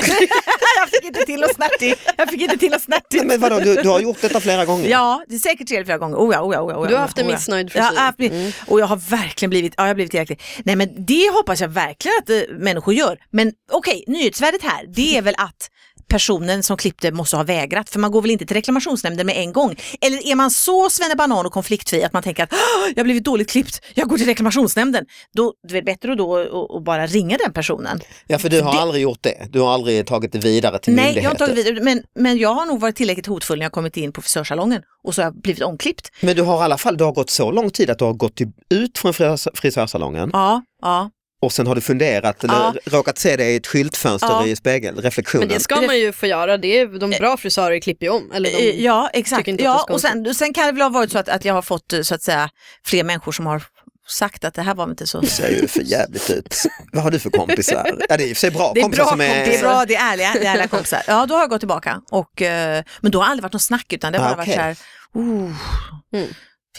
jag 0.76 0.88
fick 0.90 1.04
inte 1.04 1.20
till 1.26 1.44
att 1.44 1.54
snärtig. 1.54 1.94
Jag 2.16 2.30
fick 2.30 2.40
inte 2.42 2.58
till 2.58 2.74
att 2.74 2.82
snärtig. 2.82 3.18
Nej, 3.18 3.26
men 3.26 3.40
vadå, 3.40 3.58
du, 3.58 3.74
du 3.74 3.88
har 3.88 4.00
gjort 4.00 4.20
detta 4.20 4.40
flera 4.40 4.64
gånger? 4.64 4.88
Ja, 4.88 5.24
det 5.28 5.34
är 5.34 5.38
säkert 5.38 5.68
tre 5.68 5.76
eller 5.76 5.86
fyra 5.86 5.98
gånger. 5.98 6.16
Oh 6.16 6.34
ja, 6.34 6.42
oh 6.42 6.54
ja, 6.54 6.62
oh 6.62 6.72
ja, 6.72 6.78
oh 6.78 6.84
ja, 6.84 6.88
Du 6.88 6.94
har 6.94 7.00
haft 7.00 7.18
en 7.18 7.26
oh 7.26 7.30
ja. 7.30 7.36
missnöjd 7.36 7.72
frisyr. 7.72 7.96
haft, 7.96 8.18
Mm. 8.20 8.52
Och 8.66 8.80
jag 8.80 8.86
har 8.86 8.96
verkligen 8.96 9.50
blivit, 9.50 9.74
ja, 9.76 9.82
jag 9.82 9.88
har 9.88 9.94
blivit 9.94 10.14
jäklig. 10.14 10.40
Nej 10.64 10.76
men 10.76 11.04
det 11.04 11.30
hoppas 11.32 11.60
jag 11.60 11.68
verkligen 11.68 12.14
att 12.22 12.30
eh, 12.30 12.40
människor 12.58 12.94
gör. 12.94 13.18
Men 13.30 13.52
okej, 13.72 14.04
nyhetsvärdet 14.06 14.62
här, 14.62 14.84
det 14.94 15.16
är 15.16 15.22
väl 15.22 15.34
att 15.38 15.68
personen 16.08 16.62
som 16.62 16.76
klippte 16.76 17.12
måste 17.12 17.36
ha 17.36 17.44
vägrat, 17.44 17.90
för 17.90 17.98
man 17.98 18.10
går 18.10 18.22
väl 18.22 18.30
inte 18.30 18.46
till 18.46 18.56
reklamationsnämnden 18.56 19.26
med 19.26 19.36
en 19.36 19.52
gång. 19.52 19.76
Eller 20.00 20.26
är 20.26 20.34
man 20.34 20.50
så 20.50 20.90
svennebanan 20.90 21.46
och 21.46 21.52
konfliktfri 21.52 22.04
att 22.04 22.12
man 22.12 22.22
tänker 22.22 22.42
att 22.42 22.52
"Åh, 22.52 22.88
jag 22.88 22.96
har 23.00 23.04
blivit 23.04 23.24
dåligt 23.24 23.50
klippt, 23.50 23.80
jag 23.94 24.08
går 24.08 24.16
till 24.16 24.26
reklamationsnämnden. 24.26 25.04
Då 25.36 25.52
det 25.68 25.72
är 25.72 25.74
väl 25.74 25.84
bättre 25.84 26.14
då 26.14 26.36
att- 26.76 26.84
bara 26.84 27.06
ringa 27.06 27.36
den 27.36 27.52
personen. 27.52 28.00
Ja, 28.26 28.38
för 28.38 28.48
du 28.48 28.60
har 28.60 28.72
Det- 28.72 28.78
aldrig 28.80 29.02
gjort 29.02 29.18
det. 29.22 29.46
Du 29.50 29.60
har 29.60 29.74
aldrig 29.74 30.06
tagit 30.06 30.32
det 30.32 30.38
vidare 30.38 30.78
till 30.78 30.94
Nej, 30.94 31.04
myndigheter. 31.04 31.24
jag 31.40 31.40
har 31.40 31.46
tagit 31.46 31.66
vidare, 31.66 31.84
men, 31.84 32.02
men 32.18 32.38
jag 32.38 32.54
har 32.54 32.66
nog 32.66 32.80
varit 32.80 32.96
tillräckligt 32.96 33.26
hotfull 33.26 33.58
när 33.58 33.64
jag 33.64 33.72
kommit 33.72 33.96
in 33.96 34.12
på 34.12 34.22
frisörsalongen 34.22 34.82
och 35.04 35.14
så 35.14 35.20
har 35.22 35.26
jag 35.26 35.40
blivit 35.42 35.62
omklippt. 35.62 36.10
Men 36.20 36.36
du 36.36 36.42
har 36.42 36.60
i 36.60 36.64
alla 36.64 36.78
fall, 36.78 36.96
det 36.96 37.04
har 37.04 37.12
gått 37.12 37.30
så 37.30 37.50
lång 37.50 37.70
tid 37.70 37.90
att 37.90 37.98
du 37.98 38.04
har 38.04 38.12
gått 38.12 38.36
till, 38.36 38.48
ut 38.74 38.98
från 38.98 39.14
frisörs, 39.14 39.48
frisörsalongen 39.54 40.30
Ja, 40.32 40.62
ja. 40.82 41.10
Och 41.42 41.52
sen 41.52 41.66
har 41.66 41.74
du 41.74 41.80
funderat 41.80 42.44
eller 42.44 42.54
Ja. 42.54 42.74
råkat 42.84 43.18
se 43.18 43.36
det 43.36 43.44
i 43.44 43.56
ett 43.56 43.66
skyltfönster 43.66 44.28
Ja. 44.28 44.46
i 44.46 44.56
spegel, 44.56 44.96
reflektionen. 45.02 45.48
Men 45.48 45.56
det 45.56 45.62
ska 45.64 45.80
man 45.80 45.98
ju 45.98 46.12
få 46.12 46.26
göra. 46.26 46.56
Det 46.56 46.78
är, 46.78 46.86
de 46.98 47.10
bra 47.10 47.36
frisörer 47.36 47.78
klipper 47.80 48.06
ju 48.06 48.12
om. 48.12 48.32
Eller 48.32 48.50
de, 48.50 48.56
Eh, 48.70 48.80
Ja, 48.84 49.10
exakt. 49.12 49.48
Ja, 49.58 49.86
och 49.90 50.00
sen, 50.00 50.34
sen 50.34 50.52
kan 50.54 50.66
det 50.66 50.72
väl 50.72 50.82
ha 50.82 50.88
varit 50.88 51.12
så 51.12 51.18
att, 51.18 51.28
att 51.28 51.44
jag 51.44 51.54
har 51.54 51.62
fått 51.62 51.92
eh, 51.92 52.02
så 52.02 52.14
att 52.14 52.22
säga 52.22 52.50
fler 52.84 53.04
människor 53.04 53.32
som 53.32 53.46
har 53.46 53.62
sagt 54.08 54.44
att 54.44 54.54
det 54.54 54.62
här 54.62 54.74
var 54.74 54.84
inte 54.90 55.06
så... 55.06 55.20
Det 55.20 55.26
ser 55.26 55.48
ju 55.50 55.68
för 55.68 55.80
jävligt 55.82 56.30
ut. 56.30 56.54
Vad 56.92 57.02
har 57.02 57.10
du 57.10 57.18
för 57.18 57.30
kompisar? 57.30 57.96
Ja, 58.08 58.16
det 58.16 58.24
är 58.24 58.28
i 58.28 58.32
och 58.32 58.36
för 58.36 58.40
sig 58.40 58.50
bra 58.50 58.72
Det 58.74 58.80
är 58.80 58.82
kompisar 58.82 59.02
bra 59.04 59.10
som 59.10 59.20
är... 59.20 59.44
Det 59.46 59.56
är 59.56 59.60
bra, 59.62 59.84
det 59.84 59.94
är 59.94 60.12
ärliga, 60.12 60.32
det 60.34 60.46
är 60.46 60.52
ärliga 60.52 60.68
kompisar. 60.68 61.02
Ja, 61.06 61.26
då 61.26 61.34
har 61.34 61.40
jag 61.40 61.50
gått 61.50 61.60
tillbaka. 61.60 62.00
Och, 62.10 62.42
eh, 62.42 62.84
men 63.00 63.10
då 63.12 63.18
har 63.18 63.24
det 63.26 63.30
aldrig 63.30 63.42
varit 63.42 63.52
något 63.52 63.62
snack 63.62 63.92
utan 63.92 64.12
det 64.12 64.18
har 64.18 64.26
Ah, 64.26 64.34
bara 64.36 64.42
okej. 64.42 64.56
varit 64.56 64.78
så 64.78 65.18
här, 65.18 65.22
oh, 65.24 65.52
Mm. 66.14 66.28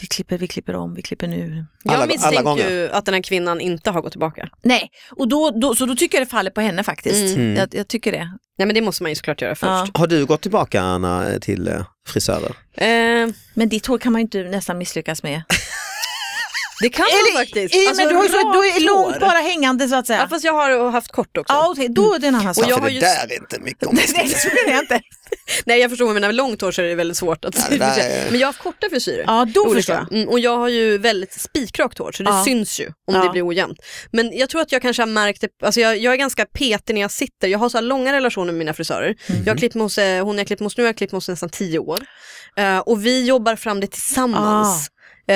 Vi 0.00 0.06
klipper, 0.06 0.38
vi 0.38 0.46
klipper 0.48 0.76
om, 0.76 0.94
vi 0.94 1.02
klipper 1.02 1.26
nu. 1.28 1.44
Alla- 1.52 1.64
jag 1.82 1.94
alla 1.94 2.06
misstänker 2.06 2.42
gånger. 2.42 2.70
ju 2.70 2.90
att 2.90 3.04
den 3.04 3.14
här 3.14 3.22
kvinnan 3.22 3.60
inte 3.60 3.90
har 3.90 4.00
gått 4.02 4.12
tillbaka. 4.12 4.48
Nej, 4.62 4.90
och 5.16 5.28
då, 5.28 5.50
då, 5.50 5.74
så 5.74 5.86
då 5.86 5.94
tycker 5.96 6.18
jag 6.18 6.26
det 6.26 6.30
faller 6.30 6.50
på 6.50 6.60
henne 6.60 6.82
faktiskt. 6.82 7.36
Mm. 7.36 7.56
Jag, 7.56 7.68
jag 7.74 7.88
tycker 7.88 8.12
det. 8.12 8.28
Nej 8.58 8.66
men 8.66 8.74
det 8.74 8.80
måste 8.80 9.02
man 9.02 9.10
ju 9.12 9.16
såklart 9.16 9.42
göra 9.42 9.54
först. 9.54 9.62
Ja. 9.70 9.86
Har 9.94 10.06
du 10.06 10.26
gått 10.26 10.40
tillbaka 10.42 10.80
Anna 10.82 11.26
till 11.40 11.68
eh, 11.68 11.84
frisörer? 12.08 12.56
Eh, 12.74 13.28
Men 13.54 13.68
ditt 13.68 13.86
hår 13.86 13.98
kan 13.98 14.12
man 14.12 14.20
ju 14.20 14.22
inte 14.22 14.42
nästan 14.42 14.78
misslyckas 14.78 15.22
med. 15.22 15.42
det 16.80 16.88
kan 16.88 17.06
man 17.32 17.40
faktiskt. 17.42 17.74
i, 17.74 17.86
Alltså, 17.88 18.02
men 18.02 18.08
du 18.08 18.14
har 18.14 18.22
ju 18.24 18.28
så, 18.28 18.52
du 18.52 18.68
är 18.68 18.80
långt 18.86 19.20
bara 19.20 19.38
hängande 19.38 19.88
så 19.88 19.94
att 19.96 20.06
säga. 20.06 20.18
Ja, 20.20 20.28
fast 20.28 20.44
jag 20.44 20.52
har 20.52 20.90
haft 20.90 21.12
kort 21.12 21.36
också. 21.36 21.52
Ja, 21.52 21.68
okej, 21.70 21.88
då 21.90 22.14
är 22.14 22.18
det 22.18 22.26
en 22.26 22.34
annan 22.34 22.54
sak. 22.54 22.64
jag 22.68 22.74
för 22.74 22.80
har 22.80 22.88
det 22.88 22.94
ju- 22.94 23.00
där 23.00 23.26
är 23.30 23.36
inte 23.36 23.60
mycket 23.60 23.86
om 23.88 23.94
Nej, 24.14 24.28
så 24.28 24.48
menar 24.48 24.70
jag 24.76 24.82
inte. 24.82 25.00
Nej 25.66 25.80
jag 25.80 25.90
förstår, 25.90 26.12
men 26.12 26.20
med 26.22 26.34
långt 26.34 26.60
hår 26.60 26.72
så 26.72 26.82
är 26.82 26.86
det 26.86 26.94
väldigt 26.94 27.16
svårt 27.16 27.44
att 27.44 27.54
Ja, 27.70 27.76
det 27.78 27.84
är- 27.84 28.30
Men 28.30 28.40
jag 28.40 28.46
har 28.46 28.52
haft 28.52 28.58
korta 28.62 28.86
frisyrer. 28.90 29.24
Ja, 29.26 29.46
då 29.54 29.60
Olika. 29.60 29.74
förstår 29.76 29.96
jag. 29.96 30.12
Mm, 30.12 30.28
och 30.28 30.38
jag 30.38 30.56
har 30.56 30.68
ju 30.68 30.98
väldigt 30.98 31.32
spikrakt 31.40 31.98
hår 31.98 32.12
så 32.12 32.22
det 32.22 32.30
Ja. 32.30 32.44
syns 32.44 32.80
ju 32.80 32.86
om 32.86 33.14
Ja. 33.14 33.22
det 33.22 33.30
blir 33.30 33.48
ojämnt. 33.48 33.78
Men 34.12 34.36
jag 34.38 34.48
tror 34.50 34.60
att 34.60 34.72
jag 34.72 34.82
kanske 34.82 35.02
har 35.02 35.06
märkt 35.06 35.40
det, 35.40 35.48
alltså 35.62 35.80
jag, 35.80 35.98
jag 35.98 36.12
är 36.12 36.16
ganska 36.18 36.44
petig 36.44 36.94
när 36.94 37.00
jag 37.00 37.10
sitter. 37.10 37.48
Jag 37.48 37.58
har 37.58 37.68
så 37.68 37.76
här 37.78 37.82
långa 37.82 38.12
relationer 38.12 38.52
med 38.52 38.58
mina 38.58 38.74
frisörer. 38.74 39.16
Mhm. 39.28 39.42
Jag 39.46 39.52
har 39.52 39.58
klippt 39.58 39.74
med 39.74 39.82
hos, 39.82 39.98
eh, 39.98 40.24
hon 40.24 40.38
jag 40.38 40.46
klippt 40.46 40.60
med 40.60 40.66
hos 40.66 40.76
nu 40.76 40.82
har 40.82 40.88
jag 40.88 40.96
klippt 40.96 41.12
med 41.12 41.16
hos 41.16 41.28
nästan 41.28 41.48
tio 41.50 41.78
år. 41.78 42.00
Eh, 42.56 42.78
och 42.78 43.06
vi 43.06 43.26
jobbar 43.26 43.56
fram 43.56 43.80
det 43.80 43.86
tillsammans. 43.86 44.88
Eh, 44.88 44.90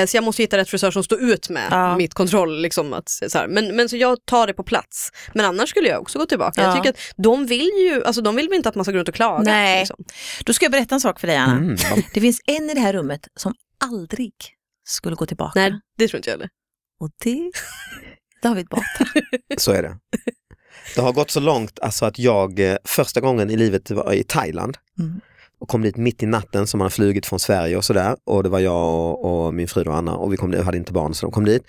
Så 0.06 0.16
jag 0.16 0.24
måste 0.24 0.42
hitta 0.42 0.56
rätt 0.56 0.68
frisör 0.70 0.90
som 0.90 1.04
står 1.04 1.20
ut 1.20 1.48
med 1.48 1.68
Ah. 1.72 1.96
mitt 1.96 2.14
kontroll. 2.14 2.60
Liksom, 2.62 2.92
att, 2.92 3.08
så 3.08 3.38
här. 3.38 3.48
Men, 3.48 3.76
men 3.76 3.88
så 3.88 3.96
jag 3.96 4.24
tar 4.24 4.46
det 4.46 4.52
på 4.54 4.62
plats. 4.62 5.12
Men 5.34 5.44
annars 5.46 5.68
skulle 5.70 5.88
jag 5.88 6.00
också 6.02 6.18
gå 6.18 6.26
tillbaka. 6.26 6.60
Ja. 6.62 6.66
Jag 6.68 6.76
tycker 6.76 6.90
att 6.90 6.98
de 7.16 7.46
vill 7.46 7.70
ju, 7.78 8.04
alltså 8.04 8.22
de 8.22 8.36
vill 8.36 8.52
inte 8.52 8.68
att 8.68 8.74
man 8.74 8.84
ska 8.84 8.92
gå 8.92 8.98
runt 8.98 9.08
och 9.08 9.14
klaga. 9.14 9.42
Nej. 9.44 9.78
Liksom. 9.80 10.04
Då 10.44 10.52
ska 10.52 10.64
jag 10.64 10.72
berätta 10.72 10.94
en 10.94 11.00
sak 11.00 11.20
för 11.20 11.26
dig 11.26 11.36
Anna. 11.36 11.56
Mm, 11.56 11.76
Det 12.14 12.20
finns 12.20 12.40
en 12.46 12.70
i 12.70 12.74
det 12.74 12.80
här 12.80 12.92
rummet 12.92 13.28
som 13.36 13.54
aldrig 13.84 14.32
skulle 14.88 15.16
gå 15.16 15.26
tillbaka. 15.26 15.52
Nej, 15.60 15.72
det 15.98 16.08
tror 16.08 16.16
inte 16.18 16.30
jag 16.30 16.34
heller. 16.36 16.48
Och 17.00 17.10
det 17.24 17.30
är 17.30 17.50
David 18.42 18.66
Batra. 18.68 19.06
så 19.58 19.72
är 19.72 19.82
det. 19.82 19.96
Det 20.94 21.00
har 21.00 21.12
gått 21.12 21.30
så 21.30 21.40
långt 21.40 21.78
alltså 21.80 22.04
att 22.04 22.18
jag 22.18 22.60
eh, 22.60 22.76
första 22.84 23.20
gången 23.20 23.50
i 23.50 23.56
livet 23.56 23.90
var 23.90 24.12
i 24.12 24.24
Thailand 24.24 24.76
Mm. 24.98 25.20
Och 25.60 25.68
kom 25.68 25.82
dit 25.82 25.96
mitt 25.96 26.22
i 26.22 26.26
natten 26.26 26.66
som 26.66 26.78
man 26.78 26.84
har 26.84 26.90
flugit 26.90 27.26
från 27.26 27.40
Sverige 27.40 27.76
och 27.76 27.84
sådär. 27.84 28.16
Och 28.26 28.42
det 28.42 28.48
var 28.48 28.58
jag 28.58 28.94
och, 28.94 29.46
och 29.46 29.54
min 29.54 29.68
fru 29.68 29.82
och 29.84 29.96
Anna 29.96 30.16
och 30.16 30.32
vi 30.32 30.36
kom 30.36 30.50
dit, 30.50 30.62
hade 30.64 30.76
inte 30.78 30.92
barn 30.92 31.14
så 31.14 31.26
de 31.26 31.32
kom 31.32 31.44
dit. 31.44 31.62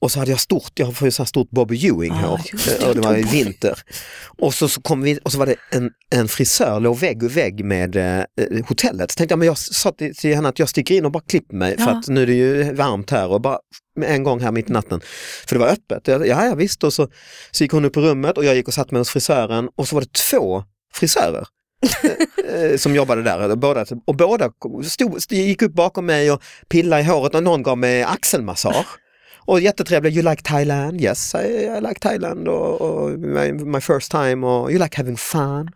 Och 0.00 0.10
så 0.12 0.18
hade 0.18 0.30
jag 0.30 0.40
stort, 0.40 0.72
jag 0.74 0.96
får 0.96 1.06
ju 1.06 1.12
så 1.12 1.22
här 1.22 1.26
stort 1.26 1.50
Bobby 1.50 1.86
Ewing 1.86 2.12
hår 2.12 2.38
Ah, 2.38 2.42
det. 2.80 2.86
och 2.88 2.94
det 2.94 3.00
var 3.00 3.16
i 3.16 3.22
vinter. 3.22 3.78
Och 4.38 4.54
så, 4.54 4.68
så 4.68 4.80
kom 4.82 5.02
vi 5.02 5.18
och 5.24 5.32
så 5.32 5.38
var 5.38 5.46
det 5.46 5.56
en, 5.70 5.90
en 6.10 6.28
frisör, 6.28 6.80
låg 6.80 6.98
vägg 6.98 7.22
i 7.22 7.28
vägg 7.28 7.64
med 7.64 7.96
eh, 7.96 8.24
hotellet. 8.68 9.10
Så 9.10 9.16
tänkte 9.16 9.32
jag, 9.32 9.38
men 9.38 9.46
jag 9.46 9.58
sa 9.58 9.90
till, 9.92 10.16
till 10.16 10.34
henne 10.34 10.48
att 10.48 10.58
jag 10.58 10.68
sticker 10.68 10.94
in 10.94 11.04
och 11.04 11.12
bara 11.12 11.22
klipper 11.28 11.54
mig 11.56 11.76
för 11.76 11.84
Ja. 11.84 11.98
att 11.98 12.08
nu 12.08 12.22
är 12.22 12.26
det 12.26 12.34
ju 12.34 12.72
varmt 12.72 13.10
här 13.10 13.28
och 13.28 13.40
bara 13.40 13.58
en 14.04 14.22
gång 14.22 14.40
här 14.40 14.52
mitt 14.52 14.70
i 14.70 14.72
natten. 14.72 15.00
För 15.46 15.54
det 15.54 15.58
var 15.60 15.68
öppet. 15.68 16.08
Ja, 16.08 16.26
ja 16.26 16.54
visst 16.54 16.84
och 16.84 16.92
så, 16.92 17.08
så 17.50 17.64
gick 17.64 17.72
hon 17.72 17.84
upp 17.84 17.92
på 17.92 18.00
rummet 18.00 18.38
och 18.38 18.44
jag 18.44 18.54
gick 18.56 18.68
och 18.68 18.74
satt 18.74 18.90
mig 18.90 19.00
hos 19.00 19.10
frisören 19.10 19.68
och 19.76 19.88
så 19.88 19.94
var 19.96 20.00
det 20.02 20.12
två 20.12 20.64
frisörer 20.94 21.46
som 22.76 22.94
jobbade 22.94 23.22
där. 23.22 23.56
Båda, 23.56 23.86
och 24.04 24.16
båda 24.16 24.50
stod, 24.84 25.20
gick 25.28 25.62
upp 25.62 25.72
bakom 25.72 26.06
mig 26.06 26.32
och 26.32 26.42
pillade 26.68 27.02
i 27.02 27.04
håret 27.04 27.34
och 27.34 27.42
någon 27.42 27.62
gav 27.62 27.78
mig 27.78 28.02
axelmassage. 28.02 28.86
Och 29.38 29.60
jättetrevliga, 29.60 30.12
you 30.12 30.30
like 30.30 30.42
Thailand? 30.42 31.00
Yes, 31.00 31.34
I, 31.34 31.38
I 31.78 31.80
like 31.80 32.00
Thailand 32.00 32.48
och, 32.48 32.80
och 32.80 33.10
my, 33.10 33.52
my 33.52 33.80
first 33.80 34.10
time 34.10 34.46
och 34.46 34.70
you 34.70 34.82
like 34.82 34.96
having 34.96 35.16
fun? 35.16 35.70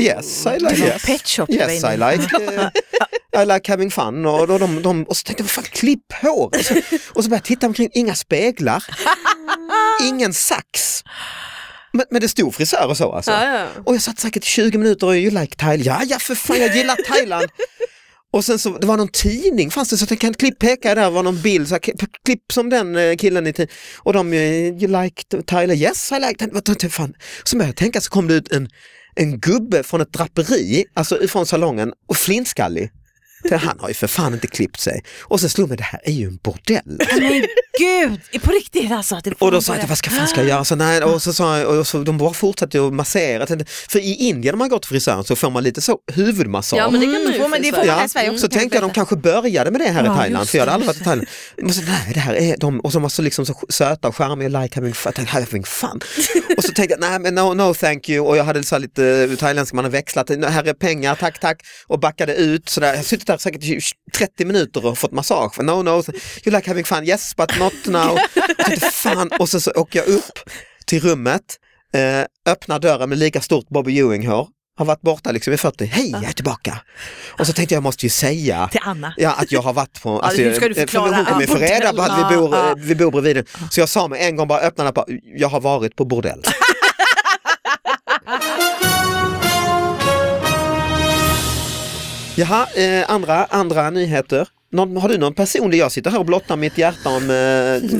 Yes, 0.00 0.46
I 0.46 0.58
like 0.58 0.84
yes. 0.84 1.06
Pet 1.06 1.28
Shop 1.28 1.46
Yes, 1.48 1.84
I 1.84 1.96
like, 1.96 2.28
eh, 2.40 3.42
I 3.42 3.46
like 3.46 3.72
having 3.72 3.90
fun. 3.90 4.26
Och, 4.26 4.46
då 4.46 4.58
de, 4.58 4.82
de, 4.82 5.04
och 5.04 5.16
så 5.16 5.24
tänkte 5.24 5.42
jag, 5.42 5.50
fan, 5.50 5.64
klipp 5.64 6.12
hår! 6.22 6.46
Och 6.46 6.64
så, 6.64 6.74
och 7.14 7.24
så 7.24 7.30
började 7.30 7.34
jag 7.34 7.44
titta 7.44 7.66
omkring, 7.66 7.90
inga 7.92 8.14
speglar, 8.14 8.84
ingen 10.02 10.32
sax. 10.32 11.04
Men, 11.92 12.06
men 12.10 12.20
det 12.20 12.28
stod 12.28 12.54
frisör 12.54 12.86
och 12.86 12.96
så 12.96 13.12
alltså. 13.12 13.30
Ja, 13.30 13.58
ja. 13.58 13.66
Och 13.84 13.94
jag 13.94 14.02
satt 14.02 14.18
säkert 14.18 14.44
20 14.44 14.78
minuter 14.78 15.06
och 15.06 15.14
you 15.14 15.40
like 15.40 15.56
Thailand, 15.56 15.84
ja 15.84 16.02
ja 16.08 16.18
för 16.18 16.34
fan 16.34 16.60
jag 16.60 16.76
gillar 16.76 16.96
Thailand. 16.96 17.46
Och 18.32 18.44
sen 18.44 18.58
så, 18.58 18.78
det 18.78 18.86
var 18.86 18.96
någon 18.96 19.08
tidning 19.08 19.70
fanns 19.70 19.90
det 19.90 19.96
så 19.96 20.06
jag 20.08 20.18
kan 20.20 20.34
klipp 20.34 20.58
peka 20.58 20.94
där 20.94 21.10
var 21.10 21.22
någon 21.22 21.42
bild, 21.42 21.68
så 21.68 21.74
här, 21.74 21.80
klipp, 22.24 22.52
som 22.52 22.70
den 22.70 22.96
eh, 22.96 23.16
killen 23.16 23.46
i 23.46 23.52
tidningen. 23.52 23.74
Och 23.98 24.12
de, 24.12 24.32
eh, 24.32 24.38
you 24.82 25.02
like 25.02 25.42
Thailand, 25.46 25.80
yes 25.80 26.12
I 26.12 26.14
like 26.14 26.34
Thailand. 26.34 26.64
Tänkte 26.64 26.88
fan. 26.88 27.14
Så 27.44 27.56
började 27.56 27.68
jag 27.68 27.76
tänka 27.76 28.00
så 28.00 28.10
kom 28.10 28.28
det 28.28 28.34
ut 28.34 28.52
en, 28.52 28.68
en 29.14 29.40
gubbe 29.40 29.82
från 29.82 30.00
ett 30.00 30.12
draperi, 30.12 30.84
alltså 30.94 31.22
ifrån 31.22 31.46
salongen 31.46 31.92
och 32.08 32.16
flintskallig. 32.16 32.90
Han 33.50 33.78
har 33.80 33.88
ju 33.88 33.94
för 33.94 34.06
fan 34.06 34.34
inte 34.34 34.46
klippt 34.46 34.80
sig. 34.80 35.02
Och 35.22 35.40
så 35.40 35.48
slog 35.48 35.68
mig, 35.68 35.76
det 35.78 35.82
här 35.84 36.00
är 36.04 36.12
ju 36.12 36.26
en 36.26 36.36
bordell. 36.42 36.98
Men 37.18 37.46
gud, 37.78 38.42
på 38.42 38.50
riktigt 38.50 38.92
alltså. 38.92 39.20
Det 39.24 39.32
Och 39.38 39.52
då 39.52 39.60
sa 39.60 39.76
jag, 39.76 39.86
vad 39.86 39.98
ska 39.98 40.10
fan 40.10 40.28
ska 40.28 40.40
jag 40.40 40.48
göra? 40.48 40.64
Så, 40.64 40.74
nej, 40.76 41.02
och 41.02 41.22
så 41.22 41.32
sa 41.32 41.58
jag, 41.58 41.78
och 41.78 41.86
så, 41.86 41.98
de 41.98 42.18
bara 42.18 42.32
fortsatte 42.32 42.86
att 42.86 42.92
massera. 42.92 43.46
För 43.88 43.98
i 43.98 44.14
Indien 44.14 44.52
när 44.52 44.58
man 44.58 44.68
går 44.68 44.78
till 44.78 44.88
frisören 44.88 45.24
så 45.24 45.36
får 45.36 45.50
man 45.50 45.62
lite 45.62 45.80
så 45.80 45.98
huvudmassage. 46.12 46.78
Ja, 46.80 46.90
men 46.90 47.00
det 47.00 47.06
kan 47.06 47.24
man 47.24 47.32
ju 47.32 47.38
får 47.40 47.48
man, 47.48 47.58
i 47.58 47.62
det 47.62 47.76
får 47.76 47.76
Sverige. 47.76 47.90
man 47.90 47.94
här 47.94 48.00
Ja, 48.02 48.06
i 48.06 48.08
Sverige 48.08 48.30
också. 48.30 48.40
så 48.40 48.48
tänkte 48.48 48.76
jag 48.76 48.84
de 48.84 48.90
kanske 48.90 49.16
började 49.16 49.70
med 49.70 49.80
det 49.80 49.88
här 49.88 50.04
Ja, 50.04 50.14
i 50.14 50.16
Thailand, 50.18 50.48
för 50.48 50.58
jag 50.58 50.62
hade 50.62 50.72
aldrig 50.72 50.86
varit 50.86 51.00
i 51.00 51.04
Thailand. 51.04 51.28
Men 51.56 51.74
så, 51.74 51.82
nej, 51.82 52.10
det 52.14 52.20
här 52.20 52.34
är 52.34 52.56
de, 52.56 52.80
och 52.80 52.92
de 52.92 53.02
var 53.02 53.08
så, 53.08 53.22
liksom 53.22 53.46
så 53.46 53.54
söta 53.68 54.08
och 54.08 54.16
charmiga, 54.16 54.48
like 54.60 54.74
having 54.74 54.94
fun. 54.94 55.02
Jag 55.10 55.14
tänkte, 55.14 55.32
having 55.34 55.64
fun. 55.64 56.00
och 56.56 56.64
så 56.64 56.72
tänkte 56.72 56.96
jag, 57.00 57.00
nej 57.00 57.18
men 57.18 57.34
no, 57.34 57.54
no 57.54 57.74
thank 57.74 58.08
you. 58.08 58.26
Och 58.26 58.36
jag 58.36 58.44
hade 58.44 58.62
så 58.62 58.74
här 58.74 58.80
lite 58.80 59.36
thailändska, 59.36 59.76
man 59.76 59.84
har 59.84 59.92
växlat, 59.92 60.30
här 60.30 60.64
är 60.64 60.74
pengar, 60.74 61.14
tack 61.14 61.40
tack. 61.40 61.60
Och 61.86 62.00
backade 62.00 62.34
ut 62.34 62.68
sådär. 62.68 62.94
Jag 62.94 63.04
suttit 63.38 63.62
säkert 63.62 63.64
i 63.64 63.80
30 64.18 64.44
minuter 64.44 64.86
och 64.86 64.98
fått 64.98 65.12
massage. 65.12 65.54
För 65.54 65.62
no, 65.62 65.82
no, 65.82 66.02
you 66.44 66.56
like 66.56 66.70
having 66.70 66.84
fun, 66.84 67.04
yes 67.04 67.36
but 67.36 67.58
not 67.58 67.72
now. 67.86 68.18
Fan. 68.92 69.30
Och 69.38 69.48
så, 69.48 69.60
så 69.60 69.70
åker 69.70 69.98
jag 69.98 70.08
upp 70.08 70.38
till 70.86 71.00
rummet, 71.00 71.42
eh, 71.94 72.52
öppnar 72.52 72.78
dörren 72.78 73.08
med 73.08 73.18
lika 73.18 73.40
stort 73.40 73.68
Bobby 73.68 74.00
Ewing-hår. 74.02 74.48
har 74.78 74.84
varit 74.84 75.00
borta 75.00 75.32
liksom 75.32 75.52
i 75.52 75.56
40, 75.56 75.84
hej 75.84 76.10
jag 76.10 76.24
är 76.24 76.32
tillbaka. 76.32 76.78
Och 77.38 77.46
så 77.46 77.52
tänkte 77.52 77.74
jag, 77.74 77.76
jag 77.76 77.82
måste 77.82 78.06
ju 78.06 78.10
säga 78.10 78.68
Till 78.68 78.80
Anna. 78.84 79.14
Ja, 79.16 79.32
att 79.32 79.52
jag 79.52 79.62
har 79.62 79.72
varit 79.72 80.02
på... 80.02 80.20
Alltså, 80.20 80.42
nu 80.42 80.54
ska 80.54 80.68
du 80.68 80.74
för 80.74 80.80
förklara. 80.80 81.16
Hon 81.16 81.24
kommer 81.24 81.40
ju 81.40 81.46
få 81.46 81.58
Ja, 81.58 81.66
reda 81.80 81.92
på 81.92 82.02
att 82.02 82.18
vi 82.32 82.36
bor, 82.36 82.54
Ja, 82.56 82.68
eh, 82.68 82.74
vi 82.76 82.94
bor 82.94 83.10
bredvid. 83.10 83.48
Så 83.70 83.80
jag 83.80 83.88
sa 83.88 84.08
med 84.08 84.20
en 84.28 84.36
gång 84.36 84.48
bara 84.48 84.60
öppnade 84.60 84.92
på, 84.92 85.04
jag 85.36 85.48
har 85.48 85.60
varit 85.60 85.96
på 85.96 86.04
bordell. 86.04 86.42
Jaha, 92.42 92.66
eh, 92.74 93.10
andra, 93.10 93.44
andra 93.44 93.90
nyheter. 93.90 94.48
Någon, 94.72 94.96
har 94.96 95.08
du 95.08 95.18
någon 95.18 95.34
personlig, 95.34 95.78
jag 95.78 95.92
sitter 95.92 96.10
här 96.10 96.18
och 96.18 96.26
blottar 96.26 96.56
mitt 96.56 96.78
hjärta 96.78 97.08
om 97.08 97.22
eh, 97.22 97.28
du. 97.90 97.98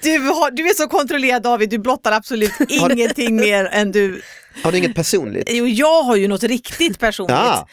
Du, 0.00 0.18
har, 0.18 0.50
du 0.50 0.68
är 0.68 0.74
så 0.74 0.88
kontrollerad 0.88 1.42
David, 1.42 1.70
du 1.70 1.78
blottar 1.78 2.12
absolut 2.12 2.52
ingenting 2.68 3.36
mer 3.36 3.64
än 3.64 3.92
du. 3.92 4.22
Har 4.62 4.72
du 4.72 4.78
inget 4.78 4.94
personligt? 4.94 5.48
Jo, 5.50 5.66
jag 5.66 6.02
har 6.02 6.16
ju 6.16 6.28
något 6.28 6.42
riktigt 6.42 6.98
personligt. 6.98 7.36
Ja, 7.36 7.68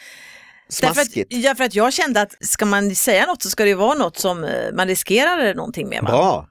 Därför 0.80 1.00
att, 1.00 1.06
smaskigt. 1.06 1.32
ja, 1.32 1.54
för 1.54 1.64
att 1.64 1.74
jag 1.74 1.92
kände 1.92 2.20
att 2.20 2.34
ska 2.40 2.66
man 2.66 2.94
säga 2.94 3.26
något 3.26 3.42
så 3.42 3.50
ska 3.50 3.62
det 3.62 3.68
ju 3.68 3.74
vara 3.74 3.94
något 3.94 4.18
som 4.18 4.44
eh, 4.44 4.50
man 4.74 4.86
riskerar 4.88 5.54
någonting 5.54 5.88
med. 5.88 6.02
Va? 6.02 6.10
Bra. 6.10 6.48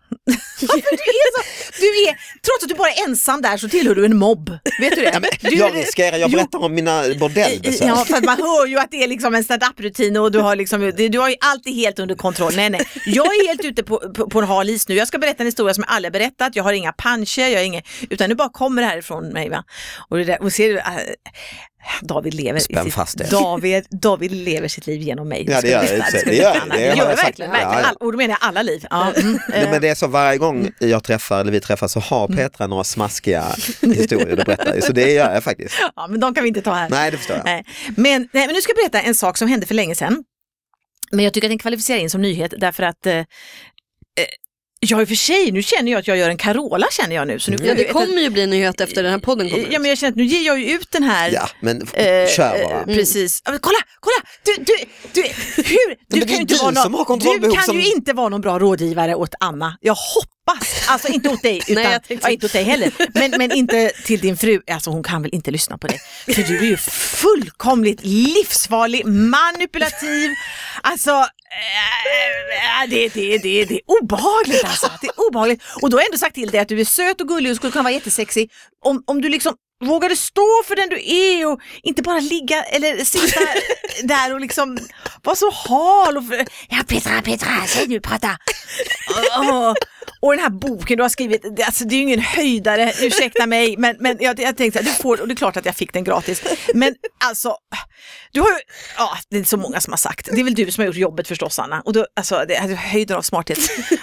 Du, 0.60 0.66
är 0.66 1.38
så, 1.38 1.44
du 1.82 1.88
är, 2.10 2.18
trots 2.46 2.64
att 2.64 2.70
du 2.70 2.76
bara 2.76 2.90
är 2.90 3.04
ensam 3.08 3.42
där 3.42 3.58
så 3.58 3.70
tillhör 3.70 3.96
du 3.96 4.06
en 4.06 4.18
mobb. 4.18 4.50
Vet 4.80 4.96
du 4.96 5.02
det? 5.02 5.20
Ja, 5.42 5.50
du, 5.50 5.56
jag 5.56 5.76
riskerar, 5.76 6.18
jag 6.18 6.32
berättar 6.32 6.60
om 6.64 6.74
mina 6.76 7.04
bordellbesök. 7.20 7.88
Ja, 7.90 8.06
för 8.06 8.18
att 8.18 8.24
man 8.24 8.38
hör 8.38 8.68
ju 8.68 8.80
att 8.80 8.92
det 8.92 9.04
är 9.04 9.08
liksom 9.08 9.36
en 9.36 9.44
stand-up-rutin 9.44 10.18
och 10.18 10.32
du 10.32 10.40
har, 10.40 10.56
liksom, 10.56 10.82
det- 10.98 11.10
du 11.10 11.20
har 11.20 11.30
ju 11.30 11.36
alltid 11.42 11.76
helt 11.76 12.00
under 12.00 12.16
kontroll. 12.16 12.54
Nej, 12.56 12.70
nej. 12.70 12.82
Jag 13.06 13.26
är 13.26 13.48
helt 13.48 13.66
ute 13.66 13.84
på, 13.84 13.98
på, 14.16 14.30
på 14.30 14.40
en 14.40 14.48
hal 14.48 14.70
is 14.70 14.88
nu. 14.88 14.96
Jag 14.96 15.08
ska 15.08 15.18
berätta 15.18 15.44
en 15.44 15.48
historia 15.48 15.74
som 15.74 15.84
jag 15.88 15.96
aldrig 15.96 16.14
berättat. 16.14 16.56
Jag 16.56 16.64
har 16.64 16.74
inga 16.74 16.92
panscher, 16.94 17.48
jag 17.48 17.60
har 17.60 17.64
inget, 17.66 17.86
utan 18.10 18.30
nu 18.30 18.36
bara 18.36 18.50
kommer 18.50 18.82
det 18.82 18.88
härifrån 18.88 19.30
mig. 19.30 19.50
Va? 19.50 19.64
Och, 20.10 20.18
det 20.18 20.24
där, 20.24 20.42
och 20.42 20.54
ser 20.54 20.70
du, 20.70 20.78
äh, 20.80 20.84
David 22.02 22.34
lever, 22.34 22.60
Spänn 22.60 22.84
sitt, 22.84 22.94
fast 22.94 23.18
det. 23.18 23.32
David, 23.32 23.86
David 23.90 24.32
lever 24.32 24.68
sitt 24.68 24.88
liv 24.88 25.02
genom 25.02 25.30
mig. 25.30 25.46
Ja, 25.50 25.62
det 25.62 25.70
gör 25.70 25.82
Det 25.82 26.24
du 26.26 26.34
gör? 26.36 26.54
Det 26.54 26.78
Det 26.78 26.86
gör 26.86 26.96
jag 26.96 27.06
verkligen. 27.16 27.52
Ja, 27.52 27.58
verkligen. 27.58 27.84
ja. 27.84 27.88
All, 27.90 27.96
och 27.96 28.12
då 28.12 28.18
menar 28.18 28.38
jag 28.42 28.48
alla 28.48 28.62
liv. 28.62 28.86
Ja, 28.90 29.12
mm, 29.16 29.40
Nej, 29.50 29.68
men 29.72 29.82
det 29.82 29.96
så 30.00 30.08
varje 30.08 30.38
gång 30.38 30.72
jag 30.80 31.04
träffar, 31.04 31.40
eller 31.40 31.52
vi 31.52 31.60
träffas, 31.60 31.92
så 31.92 32.00
har 32.00 32.28
Petra 32.28 32.68
några 32.68 32.84
smaskiga 32.84 33.46
historier 33.82 34.38
att 34.38 34.46
berätta. 34.46 34.82
Så 34.82 34.94
det 34.94 35.12
gör 35.12 35.34
jag 35.34 35.44
faktiskt. 35.44 35.76
ja, 35.96 36.08
men 36.08 36.20
de 36.20 36.34
kan 36.34 36.44
vi 36.44 36.48
inte 36.48 36.62
ta 36.62 36.74
här. 36.74 36.90
Nej, 36.90 37.12
det 37.12 37.18
förstår 37.18 37.36
jag. 37.36 37.46
Nej. 37.46 37.66
Men, 37.88 38.30
nej, 38.34 38.46
men 38.46 38.56
nu 38.56 38.62
ska 38.62 38.72
jag 38.72 38.92
berätta 38.92 39.08
en 39.08 39.16
sak 39.16 39.38
som 39.38 39.48
hände 39.48 39.66
för 39.66 39.76
länge 39.76 39.96
sedan. 39.96 40.24
Men 41.12 41.26
jag 41.26 41.34
tycker 41.34 41.48
att 41.48 41.52
den 41.52 41.60
kvalificerar 41.60 42.00
in 42.00 42.10
som 42.10 42.22
nyhet 42.22 42.54
därför 42.58 42.84
att 42.84 43.06
eh, 43.06 43.24
jag 44.80 45.02
i 45.02 45.04
och 45.04 45.08
för 45.08 45.16
sig, 45.16 45.52
nu 45.52 45.64
känner 45.64 45.92
jag 45.92 46.00
att 46.00 46.08
jag 46.08 46.18
gör 46.18 46.30
en 46.30 46.38
Carola 46.38 46.88
känner 46.92 47.16
jag 47.16 47.28
nu. 47.28 47.40
Så 47.40 47.52
nu 47.52 47.58
får 47.58 47.68
Ja, 47.68 47.74
det 47.74 47.84
kommer 47.84 48.22
ju 48.22 48.30
bli 48.30 48.48
nyhet 48.48 48.82
efter 48.82 49.04
den 49.04 49.12
här 49.12 49.20
podden 49.20 49.50
kommer 49.50 49.62
ut. 49.64 49.68
Ja 49.72 49.80
men 49.80 49.90
jag 49.90 49.98
känner 49.98 50.12
att 50.12 50.16
nu 50.18 50.26
ger 50.26 50.42
jag 50.46 50.60
ju 50.60 50.66
ut 50.72 50.92
den 50.92 51.04
här. 51.04 51.30
Ja, 51.32 51.50
men 51.62 51.82
eh, 51.82 52.28
kör 52.30 52.64
bara. 52.64 52.80
eh, 52.80 52.86
Precis. 52.86 53.42
Ja, 53.46 53.52
men 53.52 53.60
kolla, 53.60 53.78
kolla! 54.00 54.30
Du, 54.46 54.64
du, 54.64 54.74
du, 55.14 55.22
hur? 55.64 55.96
Du 56.08 56.20
kan 56.26 56.36
ju 56.36 56.42
inte 56.42 56.56
vara 56.56 56.72
någon, 56.72 57.20
du 57.20 57.52
kan 57.52 57.64
som- 57.64 57.80
ju 57.80 57.92
inte 57.92 58.14
vara 58.14 58.30
någon 58.30 58.42
bra 58.42 58.60
rådgivare 58.60 59.16
åt 59.16 59.34
Anna. 59.40 59.78
Jag 59.82 59.96
hoppas, 59.96 60.84
alltså 60.88 61.08
inte 61.08 61.30
åt 61.30 61.42
dig, 61.42 61.58
utan, 61.68 61.84
Nej, 61.84 61.92
jag 61.94 62.04
tänkte- 62.04 62.28
ja, 62.28 62.32
inte 62.34 62.46
åt 62.46 62.54
dig 62.54 62.64
heller, 62.64 62.92
men, 63.14 63.32
men 63.38 63.52
inte 63.52 63.92
till 64.06 64.20
din 64.20 64.38
fru. 64.38 64.62
Alltså 64.72 64.90
hon 64.90 65.04
kan 65.04 65.22
väl 65.22 65.34
inte 65.34 65.52
lyssna 65.52 65.78
på 65.78 65.88
det. 65.88 66.00
För 66.34 66.44
du 66.44 66.58
är 66.60 66.64
ju 66.64 66.78
fullkomligt 66.78 68.00
livsfarlig, 68.04 69.06
manipulativ, 69.06 70.30
alltså 70.82 71.26
det, 72.90 73.10
det, 73.14 73.38
det, 73.38 73.66
det 73.66 73.76
är 73.76 73.82
obehagligt 73.86 74.64
alltså. 74.64 74.92
Det 75.02 75.08
är 75.08 75.28
obehagligt. 75.28 75.64
Och 75.82 75.90
då 75.90 75.98
har 75.98 76.02
jag 76.02 76.08
ändå 76.08 76.18
sagt 76.18 76.36
till 76.36 76.50
dig 76.50 76.62
att 76.62 76.68
du 76.68 76.80
är 76.80 76.86
söt 76.86 77.22
och 77.22 77.28
gullig 77.28 77.52
och 77.52 77.56
skulle 77.56 77.72
kunna 77.72 77.84
vara 77.84 77.94
jättesexig. 77.94 78.52
Om, 78.86 79.04
om 79.08 79.22
du 79.22 79.30
liksom 79.30 79.56
vågade 79.86 80.16
stå 80.16 80.64
för 80.66 80.76
den 80.76 80.90
du 80.90 81.02
är 81.06 81.48
och 81.48 81.60
inte 81.84 82.02
bara 82.02 82.20
ligga 82.20 82.64
eller 82.64 83.06
sitta 83.06 83.40
där 84.04 84.34
och 84.34 84.40
liksom 84.42 84.80
vara 85.30 85.36
så 85.36 85.52
hal 85.70 86.18
och 86.18 86.24
ja 86.70 86.84
Petra, 86.88 87.22
Petra, 87.22 87.68
säg 87.68 87.88
nu 87.88 88.00
prata. 88.00 88.38
Åh, 89.38 89.74
Och 90.22 90.32
den 90.32 90.40
här 90.40 90.50
boken 90.50 90.98
du 90.98 91.04
har 91.04 91.10
skrivit, 91.10 91.58
det, 91.58 91.64
alltså, 91.64 91.86
det 91.86 91.96
är 91.96 91.98
ju 91.98 92.04
ingen 92.04 92.20
höjdare, 92.20 92.94
ursäkta 93.02 93.46
mig, 93.46 93.78
men, 93.78 93.96
men 94.00 94.18
jag, 94.20 94.40
jag 94.40 94.58
tänkte 94.58 94.80
att 94.80 94.86
du 94.86 94.92
får, 94.92 95.22
och 95.22 95.28
det 95.28 95.34
är 95.34 95.36
klart 95.36 95.58
att 95.58 95.66
jag 95.66 95.76
fick 95.76 95.94
den 95.94 96.04
gratis. 96.04 96.42
Men 96.74 96.96
alltså, 97.26 97.56
du 98.32 98.42
har 98.42 98.50
ju, 98.50 98.56
ja 98.98 99.18
det 99.30 99.38
är 99.38 99.44
så 99.44 99.58
många 99.58 99.82
som 99.82 99.94
har 99.94 99.98
sagt, 99.98 100.30
det 100.32 100.40
är 100.40 100.44
väl 100.44 100.54
du 100.56 100.72
som 100.72 100.82
har 100.82 100.86
gjort 100.86 100.96
jobbet 100.96 101.28
förstås 101.28 101.60
Anna, 101.60 101.82
och 101.82 101.94
då, 101.94 102.08
alltså 102.16 102.46
det 102.48 102.56
är 102.56 102.76
höjden 102.76 103.18
av 103.18 103.22
smarthet. 103.22 103.60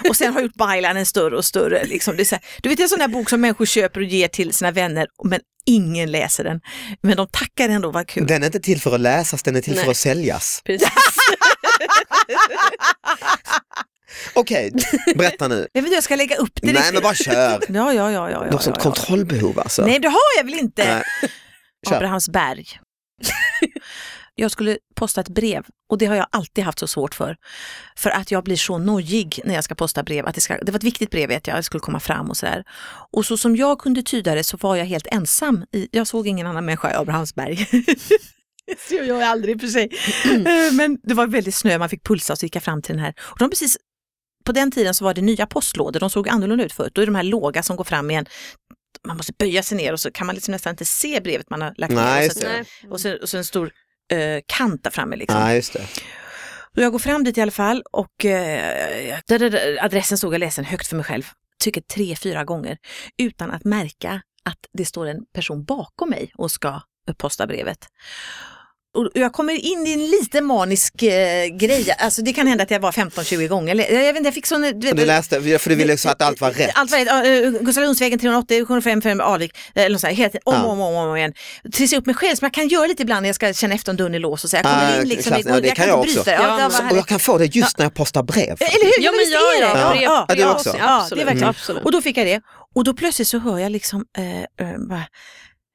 Och 0.09 0.15
sen 0.15 0.33
har 0.33 0.41
gjort 0.41 0.55
bylinen 0.55 1.05
större 1.05 1.37
och 1.37 1.45
större. 1.45 1.85
Liksom. 1.85 2.15
Det 2.15 2.23
är 2.23 2.25
så 2.25 2.35
här, 2.35 2.43
du 2.61 2.69
vet 2.69 2.79
en 2.79 2.89
sån 2.89 2.99
där 2.99 3.07
bok 3.07 3.29
som 3.29 3.41
människor 3.41 3.65
köper 3.65 3.99
och 3.99 4.05
ger 4.05 4.27
till 4.27 4.53
sina 4.53 4.71
vänner, 4.71 5.07
men 5.23 5.39
ingen 5.65 6.11
läser 6.11 6.43
den. 6.43 6.61
Men 7.01 7.17
de 7.17 7.27
tackar 7.27 7.69
ändå, 7.69 7.91
vad 7.91 8.07
kul. 8.07 8.27
Den 8.27 8.41
är 8.43 8.45
inte 8.45 8.59
till 8.59 8.81
för 8.81 8.95
att 8.95 9.01
läsas, 9.01 9.43
den 9.43 9.55
är 9.55 9.61
till 9.61 9.75
för 9.75 9.81
Nej. 9.81 9.91
att 9.91 9.97
säljas. 9.97 10.61
Precis. 10.65 10.89
Okej, 14.39 14.71
berätta 15.15 15.47
nu. 15.47 15.55
Vet 15.73 15.83
inte, 15.83 15.89
jag 15.95 16.03
ska 16.03 16.15
lägga 16.15 16.35
upp 16.35 16.61
det. 16.61 16.73
Nej 16.73 16.93
men 16.93 17.01
bara 17.01 17.15
kör. 17.15 17.63
Ja, 17.69 17.93
ja, 17.93 17.93
ja. 17.93 18.11
ja, 18.11 18.31
ja, 18.31 18.43
Du 18.43 18.51
har 18.51 18.59
sånt 18.59 18.65
ja, 18.65 18.81
ja. 18.85 18.91
kontrollbehov 18.91 19.59
alltså. 19.59 19.85
Nej, 19.85 19.99
det 19.99 20.07
har 20.07 20.37
jag 20.37 20.43
väl 20.43 20.53
inte. 20.53 20.85
Nej. 20.85 21.31
Abrahamsberg. 21.95 22.65
jag 24.35 24.51
skulle 24.51 24.77
posta 24.95 25.21
ett 25.21 25.29
brev 25.29 25.65
och 25.89 25.97
det 25.97 26.05
har 26.05 26.15
jag 26.15 26.27
alltid 26.31 26.63
haft 26.63 26.79
så 26.79 26.87
svårt 26.87 27.15
för. 27.15 27.35
För 27.97 28.09
att 28.09 28.31
jag 28.31 28.43
blir 28.43 28.55
så 28.55 28.77
nojig 28.77 29.41
när 29.45 29.55
jag 29.55 29.63
ska 29.63 29.75
posta 29.75 30.03
brev. 30.03 30.25
Att 30.25 30.35
det, 30.35 30.41
ska, 30.41 30.57
det 30.57 30.71
var 30.71 30.77
ett 30.79 30.83
viktigt 30.83 31.11
brev 31.11 31.29
vet 31.29 31.47
jag, 31.47 31.57
det 31.57 31.63
skulle 31.63 31.81
komma 31.81 31.99
fram 31.99 32.29
och 32.29 32.37
sådär. 32.37 32.63
Och 33.11 33.25
så 33.25 33.37
som 33.37 33.55
jag 33.55 33.79
kunde 33.79 34.03
tyda 34.03 34.35
det 34.35 34.43
så 34.43 34.57
var 34.57 34.75
jag 34.75 34.85
helt 34.85 35.07
ensam. 35.07 35.65
I, 35.73 35.87
jag 35.91 36.07
såg 36.07 36.27
ingen 36.27 36.47
annan 36.47 36.65
människa 36.65 36.91
i 36.91 36.95
Abrahamsberg. 36.95 37.67
Jag 38.89 39.05
gör 39.07 39.19
jag 39.19 39.29
aldrig 39.29 39.55
i 39.55 39.57
och 39.57 39.61
för 39.61 39.67
sig. 39.67 39.89
Eh, 40.25 40.73
Men 40.73 40.97
det 41.03 41.13
var 41.13 41.27
väldigt 41.27 41.55
snö, 41.55 41.77
man 41.77 41.89
fick 41.89 42.03
pulsa 42.03 42.33
och 42.33 42.39
så 42.39 42.45
gick 42.45 42.55
jag 42.55 42.63
fram 42.63 42.81
till 42.81 42.95
den 42.95 43.03
här. 43.05 43.13
Och 43.19 43.39
de 43.39 43.49
precis, 43.49 43.77
på 44.47 44.51
den 44.53 44.71
tiden 44.71 44.93
så 44.93 45.05
var 45.05 45.13
det 45.13 45.21
nya 45.21 45.45
postlådor, 45.45 45.99
de 45.99 46.09
såg 46.09 46.29
annorlunda 46.29 46.63
ut 46.63 46.73
förut. 46.73 46.91
Då 46.95 47.01
är 47.01 47.05
de 47.05 47.15
här 47.15 47.23
låga 47.23 47.63
som 47.63 47.75
går 47.75 47.83
fram 47.83 48.11
igen. 48.11 48.25
Man 49.07 49.17
måste 49.17 49.33
böja 49.33 49.63
sig 49.63 49.77
ner 49.77 49.93
och 49.93 49.99
så 49.99 50.11
kan 50.11 50.27
man 50.27 50.35
liksom 50.35 50.51
nästan 50.51 50.71
inte 50.71 50.85
se 50.85 51.19
brevet 51.21 51.49
man 51.49 51.61
har 51.61 51.73
lagt 51.77 51.93
Nej, 51.93 52.21
ner. 52.21 52.27
Och 52.27 52.35
så, 52.35 52.89
och 52.89 53.01
så, 53.01 53.21
och 53.21 53.29
så 53.29 53.37
en 53.37 53.45
stor 53.45 53.71
eh, 54.11 54.41
kant 54.45 54.83
där 54.83 54.91
framme. 54.91 55.15
Liksom. 55.15 55.39
Nej, 55.39 55.55
just 55.55 55.73
det. 55.73 55.87
Och 56.75 56.83
jag 56.83 56.91
går 56.91 56.99
fram 56.99 57.23
dit 57.23 57.37
i 57.37 57.41
alla 57.41 57.51
fall 57.51 57.83
och 57.91 58.25
eh, 58.25 59.19
där, 59.27 59.39
där, 59.39 59.49
där, 59.49 59.85
adressen 59.85 60.17
stod 60.17 60.33
jag 60.33 60.39
läsen 60.39 60.65
högt 60.65 60.87
för 60.87 60.95
mig 60.95 61.05
själv, 61.05 61.23
tycker 61.63 61.81
tre, 61.81 62.15
fyra 62.15 62.43
gånger, 62.43 62.77
utan 63.17 63.51
att 63.51 63.63
märka 63.63 64.21
att 64.45 64.59
det 64.73 64.85
står 64.85 65.05
en 65.05 65.25
person 65.33 65.65
bakom 65.65 66.09
mig 66.09 66.31
och 66.35 66.51
ska 66.51 66.81
posta 67.17 67.47
brevet. 67.47 67.87
Och 68.97 69.09
jag 69.13 69.33
kommer 69.33 69.53
in 69.53 69.87
i 69.87 69.93
en 69.93 70.05
lite 70.05 70.41
manisk 70.41 71.03
eh, 71.03 71.45
grej, 71.47 71.95
alltså 71.99 72.21
det 72.21 72.33
kan 72.33 72.47
hända 72.47 72.63
att 72.63 72.71
jag 72.71 72.79
var 72.79 72.91
15-20 72.91 73.47
gånger. 73.47 73.71
Eller, 73.71 73.91
Jag 73.91 74.13
vet 74.13 74.17
inte, 74.17 74.27
jag 74.27 74.33
fick 74.33 74.45
sån... 74.47 74.61
Du 74.61 74.67
Och 74.69 74.83
vet, 74.83 74.97
du 74.97 75.05
läste, 75.05 75.41
för 75.59 75.69
du 75.69 75.75
ville 75.75 75.97
så 75.97 76.09
att 76.09 76.21
allt 76.21 76.41
var 76.41 76.51
rätt. 76.51 76.71
allt 76.75 76.91
var 76.91 76.99
rätt. 76.99 77.55
Eh, 77.55 77.61
Gustav 77.61 77.83
Lundsvägen 77.83 78.19
380, 78.19 78.65
755 78.65 79.21
Alvik, 79.21 79.51
eh, 79.75 79.81
eller 79.83 79.89
något 79.93 80.01
sånt 80.01 80.09
här, 80.11 80.17
hela 80.17 80.29
tiden, 80.29 80.41
om 80.45 80.53
Ja. 80.53 80.63
och 80.63 80.71
om, 80.71 80.81
om, 80.81 80.95
om 80.95 81.17
igen. 81.17 81.33
Trissa 81.73 81.97
upp 81.97 82.05
mig 82.05 82.15
själv 82.15 82.35
som 82.35 82.45
jag 82.45 82.53
kan 82.53 82.67
göra 82.67 82.87
lite 82.87 83.01
ibland 83.03 83.21
när 83.21 83.29
jag 83.29 83.35
ska 83.35 83.53
känna 83.53 83.75
efter 83.75 83.91
om 83.91 83.97
dörren 83.97 84.15
är 84.15 84.19
låst 84.19 84.43
och 84.43 84.49
så. 84.49 84.55
Jag 84.55 84.63
kommer 84.63 84.97
Ah, 84.97 85.01
in 85.01 85.07
liksom, 85.07 85.33
klass- 85.33 85.45
jag, 85.47 85.57
ja, 85.57 85.61
det 85.61 85.69
kan 85.71 85.87
jag 85.87 85.99
också. 85.99 86.23
Ja, 86.31 86.59
Ja, 86.59 86.69
men- 86.81 86.91
Och 86.91 86.97
jag 86.97 87.07
kan 87.07 87.19
få 87.19 87.37
det 87.37 87.55
just 87.55 87.77
när 87.77 87.85
jag 87.85 87.93
postar 87.93 88.23
brev. 88.23 88.57
Eller 88.59 88.85
hur? 88.85 89.03
Ja, 89.05 89.11
men 89.11 89.19
visst 89.19 89.33
jag 89.33 89.57
är 89.57 89.61
det? 89.75 89.79
Ja. 89.81 89.95
Ja, 90.01 90.25
Ja, 90.29 90.35
du 90.35 90.45
också. 90.45 90.69
Ja, 90.69 90.75
det 90.77 90.81
är 90.83 90.99
Absolut. 90.99 91.25
verkligen. 91.27 91.49
absolut. 91.49 91.83
Och 91.83 91.91
då 91.91 92.01
fick 92.01 92.17
jag 92.17 92.27
det. 92.27 92.41
Och 92.75 92.83
då 92.83 92.93
plötsligt 92.93 93.27
så 93.27 93.39
hör 93.39 93.59
jag 93.59 93.71
liksom, 93.71 94.05
eh, 94.17 94.41
eh, 94.67 94.77
bara, 94.89 95.03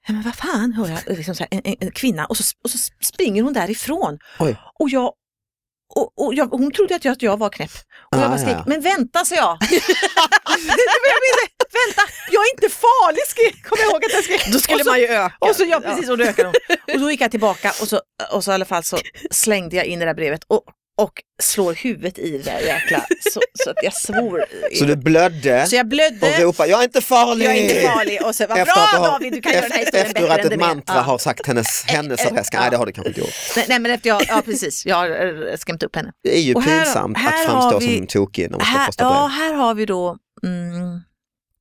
men 0.08 0.22
vad 0.22 0.34
fan, 0.34 0.72
hör 0.72 0.88
jag 0.88 1.16
liksom 1.16 1.34
här, 1.38 1.48
en, 1.50 1.60
en, 1.64 1.76
en 1.80 1.90
kvinna 1.92 2.26
och 2.26 2.36
så, 2.36 2.44
och 2.64 2.70
så 2.70 2.78
springer 3.02 3.42
hon 3.42 3.52
därifrån. 3.52 4.18
Oj. 4.38 4.56
Och 4.78 4.90
jag 4.90 5.12
och, 5.94 6.12
och 6.26 6.34
jag, 6.34 6.46
hon 6.46 6.72
trodde 6.72 6.94
att 6.96 7.04
jag, 7.04 7.12
att 7.12 7.22
jag 7.22 7.36
var 7.38 7.48
knäpp. 7.50 7.70
Och 8.12 8.18
jag 8.18 8.24
Ah, 8.24 8.28
bara 8.28 8.38
skrek, 8.38 8.56
ja. 8.56 8.64
men 8.66 8.80
vänta 8.80 9.24
sa 9.24 9.34
jag. 9.34 9.58
jag 9.60 9.70
vänta, 11.72 12.02
jag 12.30 12.42
är 12.46 12.50
inte 12.54 12.68
farlig 12.68 13.22
skrek, 13.28 13.62
kommer 13.68 13.82
jag 13.82 13.92
ihåg 13.92 14.04
att 14.04 14.12
jag 14.12 14.24
skrek. 14.24 14.52
Då 14.52 14.58
skulle 14.58 14.84
så- 14.84 14.90
man 14.90 15.00
ju 15.00 15.06
öka. 15.06 15.36
Och 15.38 15.56
så, 15.56 15.64
ja, 15.64 15.80
precis, 15.80 16.08
och 16.10 16.18
då 16.18 16.24
ökade 16.24 16.48
hon. 16.48 16.76
Och 16.94 17.00
då 17.00 17.10
gick 17.10 17.20
jag 17.20 17.30
tillbaka 17.30 17.68
och 17.80 17.88
så, 17.88 18.00
och 18.32 18.44
så 18.44 18.50
i 18.50 18.54
alla 18.54 18.64
fall 18.64 18.84
så 18.84 18.98
slängde 19.30 19.76
jag 19.76 19.86
in 19.86 19.98
det 19.98 20.04
där 20.04 20.14
brevet 20.14 20.44
och, 20.46 20.62
och 21.00 21.12
slår 21.42 21.72
huvudet 21.74 22.18
i 22.18 22.31
det 22.31 22.44
där 22.44 22.61
jäkla, 22.61 23.07
så, 23.33 23.40
så 23.64 23.70
att 23.70 23.76
jag 23.83 23.94
svor. 23.94 24.44
Så 24.78 24.85
du 24.85 24.96
blödde 24.96 25.66
Så 25.66 25.76
jag 25.76 25.88
blödde. 25.88 26.26
och 26.37 26.42
ropade, 26.42 26.70
jag 26.70 26.81
är 26.81 26.85
inte 26.85 27.00
farlig! 27.00 27.46
Jag 27.46 27.57
är 27.57 27.62
inte 27.62 27.88
farlig 27.88 28.22
och 28.24 28.35
så 28.35 28.46
var 28.46 28.57
Efter 28.59 28.74
bra 28.74 28.83
att 28.85 29.20
David, 29.20 29.33
du 29.33 29.40
kan 29.40 29.52
göra 29.52 29.62
den 29.62 29.72
här 29.72 29.83
efter, 29.83 30.05
historien 30.05 30.31
efter 30.31 30.46
att 30.46 30.52
ett 30.52 30.61
mantra 30.61 30.94
vet. 30.96 31.05
har 31.05 31.18
sagt 31.18 31.46
hennes, 31.46 31.85
hennes 31.87 32.26
adress. 32.26 32.48
ja. 32.52 32.61
Nej, 32.61 32.70
det 32.70 32.76
har 32.76 32.87
du 32.87 32.92
kanske 32.92 33.09
inte 33.09 33.20
gjort. 33.20 33.31
Nej, 33.57 33.64
nej 33.68 33.78
men 33.78 33.90
efter 33.90 34.09
jag, 34.09 34.22
ja 34.28 34.42
precis, 34.44 34.87
jag 34.87 34.96
har 34.96 35.11
eh, 35.50 35.57
skrämt 35.57 35.83
upp 35.83 35.96
henne. 35.96 36.12
Det 36.22 36.37
är 36.37 36.40
ju 36.40 36.55
Och 36.55 36.62
här- 36.62 36.85
pinsamt 36.85 37.18
här 37.18 37.44
att 37.46 37.50
framstå 37.52 37.78
vi- 37.78 37.96
som 37.98 38.07
tokig 38.07 38.50
när 38.50 38.59
man 38.59 38.66
ska 38.66 38.76
Här, 38.78 38.88
ja, 38.98 39.28
brev. 39.28 39.28
här 39.48 39.55
har 39.55 39.74
vi 39.74 39.87
då 39.87 40.16
mm, 40.44 41.00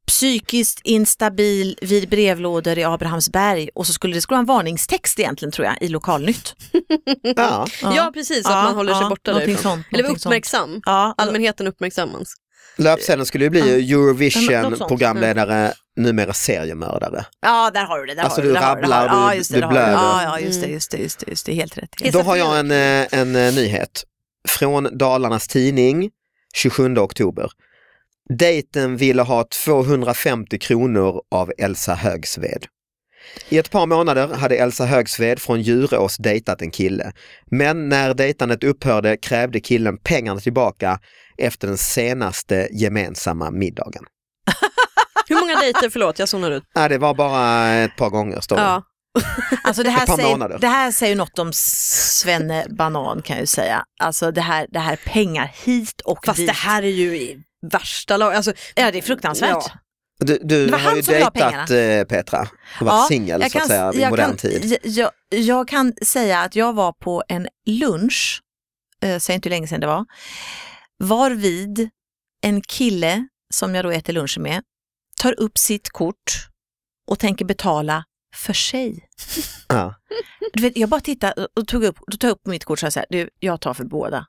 psykiskt 0.07 0.79
instabil 0.83 1.77
vid 1.81 2.09
brevlådor 2.09 2.77
i 2.77 2.83
Abrahamsberg 2.83 3.69
och 3.75 3.87
så 3.87 3.93
skulle 3.93 4.13
det 4.13 4.21
skulle 4.21 4.35
vara 4.35 4.39
en 4.39 4.45
varningstext 4.45 5.19
egentligen 5.19 5.51
tror 5.51 5.65
jag 5.67 5.77
i 5.81 5.87
Lokalnytt. 5.87 6.55
Ja. 7.35 7.67
Ja, 7.81 8.11
precis, 8.13 8.43
så 8.43 8.49
att 8.49 8.55
Ja, 8.55 8.63
man 8.63 8.75
håller 8.75 8.93
sig 8.93 9.01
ja, 9.03 9.09
borta 9.09 9.33
därifrån. 9.33 9.57
sånt, 9.57 9.85
Eller 9.91 10.09
uppmärksam. 10.09 10.81
Ja, 10.85 11.13
Allmänheten 11.17 11.67
uppmärksammas. 11.67 12.33
Löpsedeln 12.77 13.25
skulle 13.25 13.43
ju 13.45 13.49
bli 13.49 13.59
Ja, 13.59 13.65
något 13.65 13.75
Eurovision 13.91 14.77
sånt. 14.77 14.87
programledare, 14.87 15.73
numera 15.97 16.33
seriemördare. 16.33 17.25
Ja, 17.41 17.71
där 17.73 17.85
har 17.85 17.99
du 17.99 18.05
det. 18.05 18.15
Där 18.15 18.23
Alltså, 18.23 18.41
har 18.41 18.47
du 18.47 18.53
rabblar, 18.53 19.09
du- 19.09 19.15
Ja, 19.15 19.35
just 19.35 19.51
det, 19.51 19.57
du 19.57 19.61
där 19.61 19.67
har 19.67 19.73
du. 19.73 19.79
blöder. 19.79 19.93
Ja, 19.93 20.23
ja, 20.23 20.39
just 20.39 20.59
det, 20.61 20.65
Mm. 20.65 20.73
just 20.73 20.91
det, 20.91 20.97
just 20.97 21.19
det, 21.19 21.29
just 21.29 21.45
det. 21.45 21.53
Helt 21.53 21.77
rätt. 21.77 21.89
Helt 22.01 22.13
Då 22.13 22.21
har 22.21 22.35
jag 22.35 22.59
en, 22.59 22.71
eh, 22.71 23.07
en 23.19 23.35
eh, 23.35 23.53
nyhet 23.53 24.03
från 24.49 24.97
Dalarnas 24.97 25.47
Tidning 25.47 26.09
27 26.55 26.97
oktober. 26.97 27.49
Dejten 28.29 28.97
ville 28.97 29.21
ha 29.21 29.45
250 29.65 30.59
kronor 30.59 31.21
av 31.31 31.51
Elsa 31.57 31.93
Högsved. 31.95 32.65
I 33.49 33.57
ett 33.57 33.71
par 33.71 33.85
månader 33.85 34.27
hade 34.27 34.55
Elsa 34.55 34.85
Högsved 34.85 35.39
från 35.39 35.61
Djurås 35.61 36.17
dejtat 36.17 36.61
en 36.61 36.71
kille. 36.71 37.11
Men 37.51 37.89
när 37.89 38.13
dejtandet 38.13 38.63
upphörde 38.63 39.17
krävde 39.17 39.59
killen 39.59 39.97
pengarna 39.97 40.39
tillbaka 40.39 40.99
efter 41.37 41.67
den 41.67 41.77
senaste 41.77 42.67
gemensamma 42.71 43.51
middagen. 43.51 44.03
Hur 45.27 45.35
många 45.41 45.59
dejter, 45.59 45.89
förlåt 45.89 46.19
jag 46.19 46.29
zonar 46.29 46.51
ut. 46.51 46.63
Nej, 46.75 46.89
det 46.89 46.97
var 46.97 47.13
bara 47.13 47.69
ett 47.73 47.95
par 47.95 48.09
gånger 48.09 48.41
står 48.41 48.55
det. 48.55 48.61
Ja. 48.61 48.83
Alltså 49.63 49.83
det 49.83 49.89
här, 49.89 50.01
Ett 50.03 50.07
par 50.09 50.15
säger, 50.15 50.29
månader. 50.29 50.57
det 50.59 50.67
här 50.67 50.91
säger 50.91 51.15
något 51.15 51.39
om 51.39 51.51
Svenne 51.53 52.65
Banan 52.69 53.21
kan 53.21 53.35
jag 53.35 53.41
ju 53.41 53.47
säga. 53.47 53.83
Alltså 53.99 54.31
det 54.31 54.41
här, 54.41 54.67
det 54.69 54.79
här 54.79 54.99
pengar 55.05 55.51
hit 55.65 56.01
och 56.05 56.25
Fast 56.25 56.37
dit. 56.37 56.47
det 56.47 56.53
här 56.53 56.83
är 56.83 56.87
ju 56.87 57.17
i 57.17 57.37
värsta 57.61 58.17
lag. 58.17 58.33
Alltså, 58.33 58.53
Ja, 58.75 58.91
det 58.91 58.97
är 58.97 59.01
fruktansvärt. 59.01 59.49
Ja. 59.49 59.71
Du, 60.19 60.39
du 60.43 60.65
Det 60.65 60.71
var 60.71 60.79
har 60.79 60.89
han 60.89 60.95
ju 60.95 61.03
som 61.03 61.13
dejtat 61.13 61.69
eh, 61.71 62.03
Petra 62.03 62.47
och 62.79 62.85
varit 62.87 63.07
singel 63.07 63.51
så 63.51 63.57
att 63.57 63.67
säga 63.67 63.93
i 63.93 64.09
modern 64.09 64.29
kan, 64.29 64.37
tid. 64.37 64.65
Jag, 64.65 64.79
jag, 64.83 65.11
jag 65.29 65.67
kan 65.67 65.93
säga 66.05 66.41
att 66.41 66.55
jag 66.55 66.73
var 66.73 66.93
på 66.93 67.23
en 67.27 67.47
lunch, 67.65 68.41
eh, 69.03 69.19
säg 69.19 69.35
inte 69.35 69.49
hur 69.49 69.51
länge 69.51 69.67
sedan 69.67 69.79
det 69.79 69.87
var, 69.87 70.05
varvid 70.99 71.89
en 72.41 72.61
kille 72.61 73.27
som 73.53 73.75
jag 73.75 73.85
då 73.85 73.91
äter 73.91 74.13
lunch 74.13 74.37
med 74.39 74.63
tar 75.21 75.39
upp 75.39 75.57
sitt 75.57 75.89
kort 75.89 76.47
och 77.07 77.19
tänker 77.19 77.45
betala 77.45 78.03
för 78.35 78.53
sig. 78.53 79.07
Ja. 79.67 79.95
Du 80.53 80.61
vet, 80.61 80.77
jag 80.77 80.89
bara 80.89 81.01
tittade 81.01 81.47
och 81.55 81.67
tog 81.67 81.83
upp, 81.83 81.97
då 82.07 82.17
tog 82.17 82.27
jag 82.27 82.35
upp 82.35 82.47
mitt 82.47 82.65
kort 82.65 82.83
och 82.83 82.93
sa 82.93 83.03
du, 83.09 83.29
jag 83.39 83.61
tar 83.61 83.73
för 83.73 83.83
båda. 83.83 84.25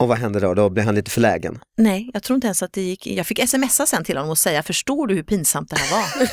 Och 0.00 0.08
vad 0.08 0.18
hände 0.18 0.40
då? 0.40 0.54
Då 0.54 0.70
blev 0.70 0.84
han 0.86 0.94
lite 0.94 1.10
förlägen. 1.10 1.60
Nej, 1.76 2.10
jag 2.14 2.22
tror 2.22 2.34
inte 2.34 2.46
ens 2.46 2.62
att 2.62 2.72
det 2.72 2.82
gick. 2.82 3.06
Jag 3.06 3.26
fick 3.26 3.48
smsa 3.48 3.86
sen 3.86 4.04
till 4.04 4.16
honom 4.16 4.30
och 4.30 4.38
säga, 4.38 4.62
förstår 4.62 5.06
du 5.06 5.14
hur 5.14 5.22
pinsamt 5.22 5.70
det 5.70 5.76
här 5.78 5.90
var? 5.96 6.28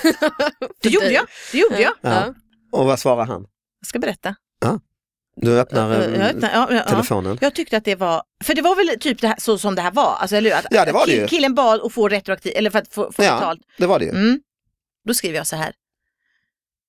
det 0.84 0.90
gjorde 0.90 1.12
jag, 1.12 1.26
det 1.52 1.58
gjorde 1.58 1.82
jag. 1.82 1.94
Ja. 2.02 2.10
Ja. 2.12 2.34
Och 2.80 2.86
vad 2.86 3.00
svarar 3.00 3.26
han? 3.26 3.46
Jag 3.82 3.88
ska 3.88 4.00
berätta. 4.00 4.36
Du 5.42 5.60
öppnar 5.60 5.92
Jag 5.94 6.02
öppnar- 6.30 6.52
ja, 6.54 6.68
ja, 6.70 6.76
ja. 6.76 6.84
telefonen. 6.90 7.38
Jag 7.42 7.56
tyckte 7.56 7.78
att 7.78 7.86
det 7.86 7.96
var, 7.96 8.24
för 8.44 8.54
det 8.54 8.62
var 8.62 8.76
väl 8.76 9.00
typ 9.00 9.22
det 9.22 9.28
här, 9.28 9.36
så 9.40 9.58
som 9.58 9.76
det 9.76 9.82
här 9.82 9.92
var, 9.92 10.16
alltså, 10.16 10.36
eller 10.36 10.50
hur? 10.50 10.58
Att, 10.58 10.66
Ja, 10.70 10.86
det 10.86 10.92
var 10.92 11.06
det 11.06 11.12
ju. 11.14 11.28
Killen 11.28 11.56
bad 11.56 11.82
att 11.82 11.94
få 11.94 12.08
retroaktivt, 12.08 12.54
eller 12.56 12.70
för 12.70 12.80
att 12.80 12.94
få, 12.94 13.12
få 13.12 13.24
Ja. 13.24 13.34
betalt. 13.36 13.62
Det 13.78 13.86
var 13.86 14.00
det 14.00 14.06
ju. 14.06 14.12
Mm. 14.12 14.40
Då 15.08 15.14
skriver 15.14 15.38
jag 15.38 15.48
så 15.48 15.56
här. 15.56 15.74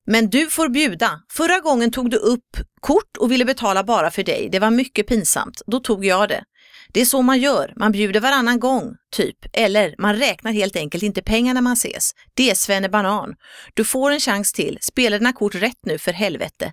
Men 0.07 0.31
du 0.31 0.47
får 0.51 0.69
bjuda. 0.69 1.21
Förra 1.33 1.61
gången 1.61 1.91
tog 1.91 2.11
du 2.11 2.17
upp 2.17 2.57
kort 2.81 3.17
och 3.19 3.33
ville 3.33 3.45
betala 3.45 3.85
bara 3.85 4.11
för 4.11 4.23
dig. 4.23 4.49
Det 4.53 4.59
var 4.59 4.71
mycket 4.71 5.07
pinsamt. 5.07 5.62
Då 5.67 5.81
tog 5.81 6.05
jag 6.05 6.29
det. 6.29 6.45
Det 6.92 7.01
är 7.01 7.05
så 7.05 7.22
man 7.22 7.38
gör. 7.40 7.72
Man 7.77 7.92
bjuder 7.92 8.20
varannan 8.20 8.61
gång, 8.61 8.94
typ. 9.16 9.37
Eller 9.53 9.94
man 9.98 10.16
räknar 10.16 10.53
helt 10.53 10.77
enkelt 10.77 11.03
inte 11.03 11.22
pengar 11.22 11.55
när 11.55 11.61
man 11.61 11.72
ses. 11.72 12.11
Det 12.35 12.51
är 12.51 12.55
Svenne 12.55 12.88
Banan. 12.88 13.35
Du 13.74 13.85
får 13.85 14.11
en 14.11 14.20
chans 14.20 14.53
till. 14.53 14.79
Spela 14.81 15.18
dina 15.18 15.33
kort 15.33 15.55
rätt 15.55 15.79
nu 15.87 15.98
för 15.98 16.12
helvete. 16.12 16.72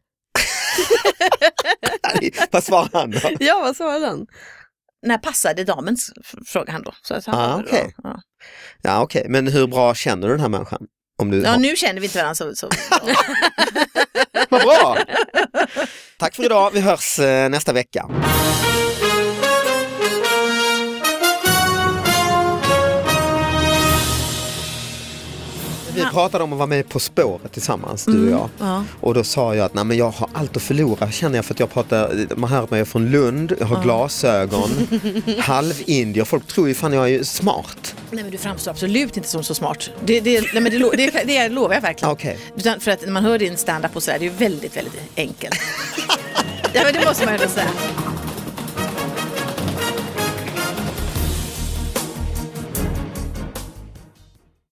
vad 2.52 2.64
svarar 2.64 2.90
han 2.94 3.12
då? 3.12 3.20
ja, 3.40 3.60
vad 3.62 3.76
sa 3.76 4.00
den? 4.00 4.26
När 5.06 5.18
passade 5.18 5.64
damens? 5.64 6.12
f- 6.26 6.36
frågar 6.48 6.74
han 6.74 6.84
då. 6.84 6.94
Så 7.02 7.14
att 7.14 7.26
han 7.26 7.36
Ah, 7.36 7.48
bara, 7.58 7.66
okej. 7.66 7.96
ja. 8.04 8.20
Ja 8.82 9.02
okej, 9.04 9.26
men 9.30 9.48
hur 9.48 9.68
bra 9.68 9.96
känner 9.96 10.28
du 10.28 10.34
den 10.34 10.42
här 10.42 10.50
människan? 10.50 10.82
Om 11.22 11.32
du 11.32 11.42
ja, 11.42 11.50
har... 11.50 11.58
nu 11.58 11.76
känner 11.76 12.00
vi 12.02 12.06
inte 12.08 12.18
varandra 12.18 12.36
så... 12.36 12.56
så. 12.56 12.70
Vad 14.50 14.62
bra! 14.62 14.98
Tack 16.18 16.36
för 16.36 16.44
idag, 16.46 16.72
vi 16.74 16.80
hörs 16.80 17.20
eh, 17.20 17.50
nästa 17.50 17.74
vecka. 17.74 18.10
Vi 25.96 26.06
pratade 26.12 26.44
om 26.44 26.54
att 26.54 26.58
vara 26.60 26.68
med 26.68 26.90
På 26.90 27.00
spåret 27.00 27.52
tillsammans, 27.52 28.06
du 28.06 28.26
och 28.26 28.32
jag. 28.32 28.50
Ja. 28.60 28.84
Och 29.02 29.14
då 29.14 29.24
sa 29.24 29.56
jag 29.56 29.66
att 29.66 29.74
nej, 29.74 29.84
men 29.84 29.98
jag 29.98 30.10
har 30.10 30.30
allt 30.34 30.58
att 30.58 30.64
förlora 30.64 31.12
känner 31.12 31.36
jag 31.36 31.46
för 31.46 31.54
att 31.54 31.60
jag 31.60 31.74
pratar, 31.74 32.36
man 32.36 32.50
hör 32.50 32.64
att 32.64 32.72
jag 32.72 32.80
är 32.80 32.86
från 32.86 33.06
Lund, 33.12 33.54
jag 33.60 33.66
har 33.68 33.84
glasögon, 33.84 34.70
halvindier, 35.40 36.26
folk 36.26 36.48
tror 36.48 36.68
ju 36.68 36.74
fan 36.74 36.94
jag 36.94 37.10
är 37.12 37.24
smart. 37.24 37.96
Nej 38.12 38.24
men 38.24 38.32
du 38.32 38.38
framstår 38.38 38.72
absolut 38.72 39.18
inte 39.18 39.30
som 39.30 39.44
så 39.44 39.56
smart. 39.56 39.90
Det, 40.06 40.20
det, 40.20 40.42
nej, 40.54 40.62
men 40.64 40.72
det, 40.72 40.78
lo- 40.80 40.92
det, 40.98 41.24
det 41.26 41.50
lovar 41.50 41.74
jag 41.74 41.82
verkligen. 41.82 42.12
Okej. 42.12 42.38
Utan 42.58 42.80
för 42.80 42.92
att 42.92 43.02
när 43.06 43.12
man 43.12 43.24
hör 43.26 43.40
din 43.40 43.58
stand-up 43.58 43.96
och 43.96 44.04
sådär, 44.04 44.20
det 44.20 44.26
är 44.26 44.30
ju 44.30 44.36
väldigt, 44.38 44.78
väldigt 44.78 44.94
enkelt. 45.18 45.56
ja 46.74 46.82
men 46.84 46.94
det 46.94 47.06
måste 47.06 47.26
man 47.26 47.34
ändå 47.34 47.48
säga. 47.48 47.68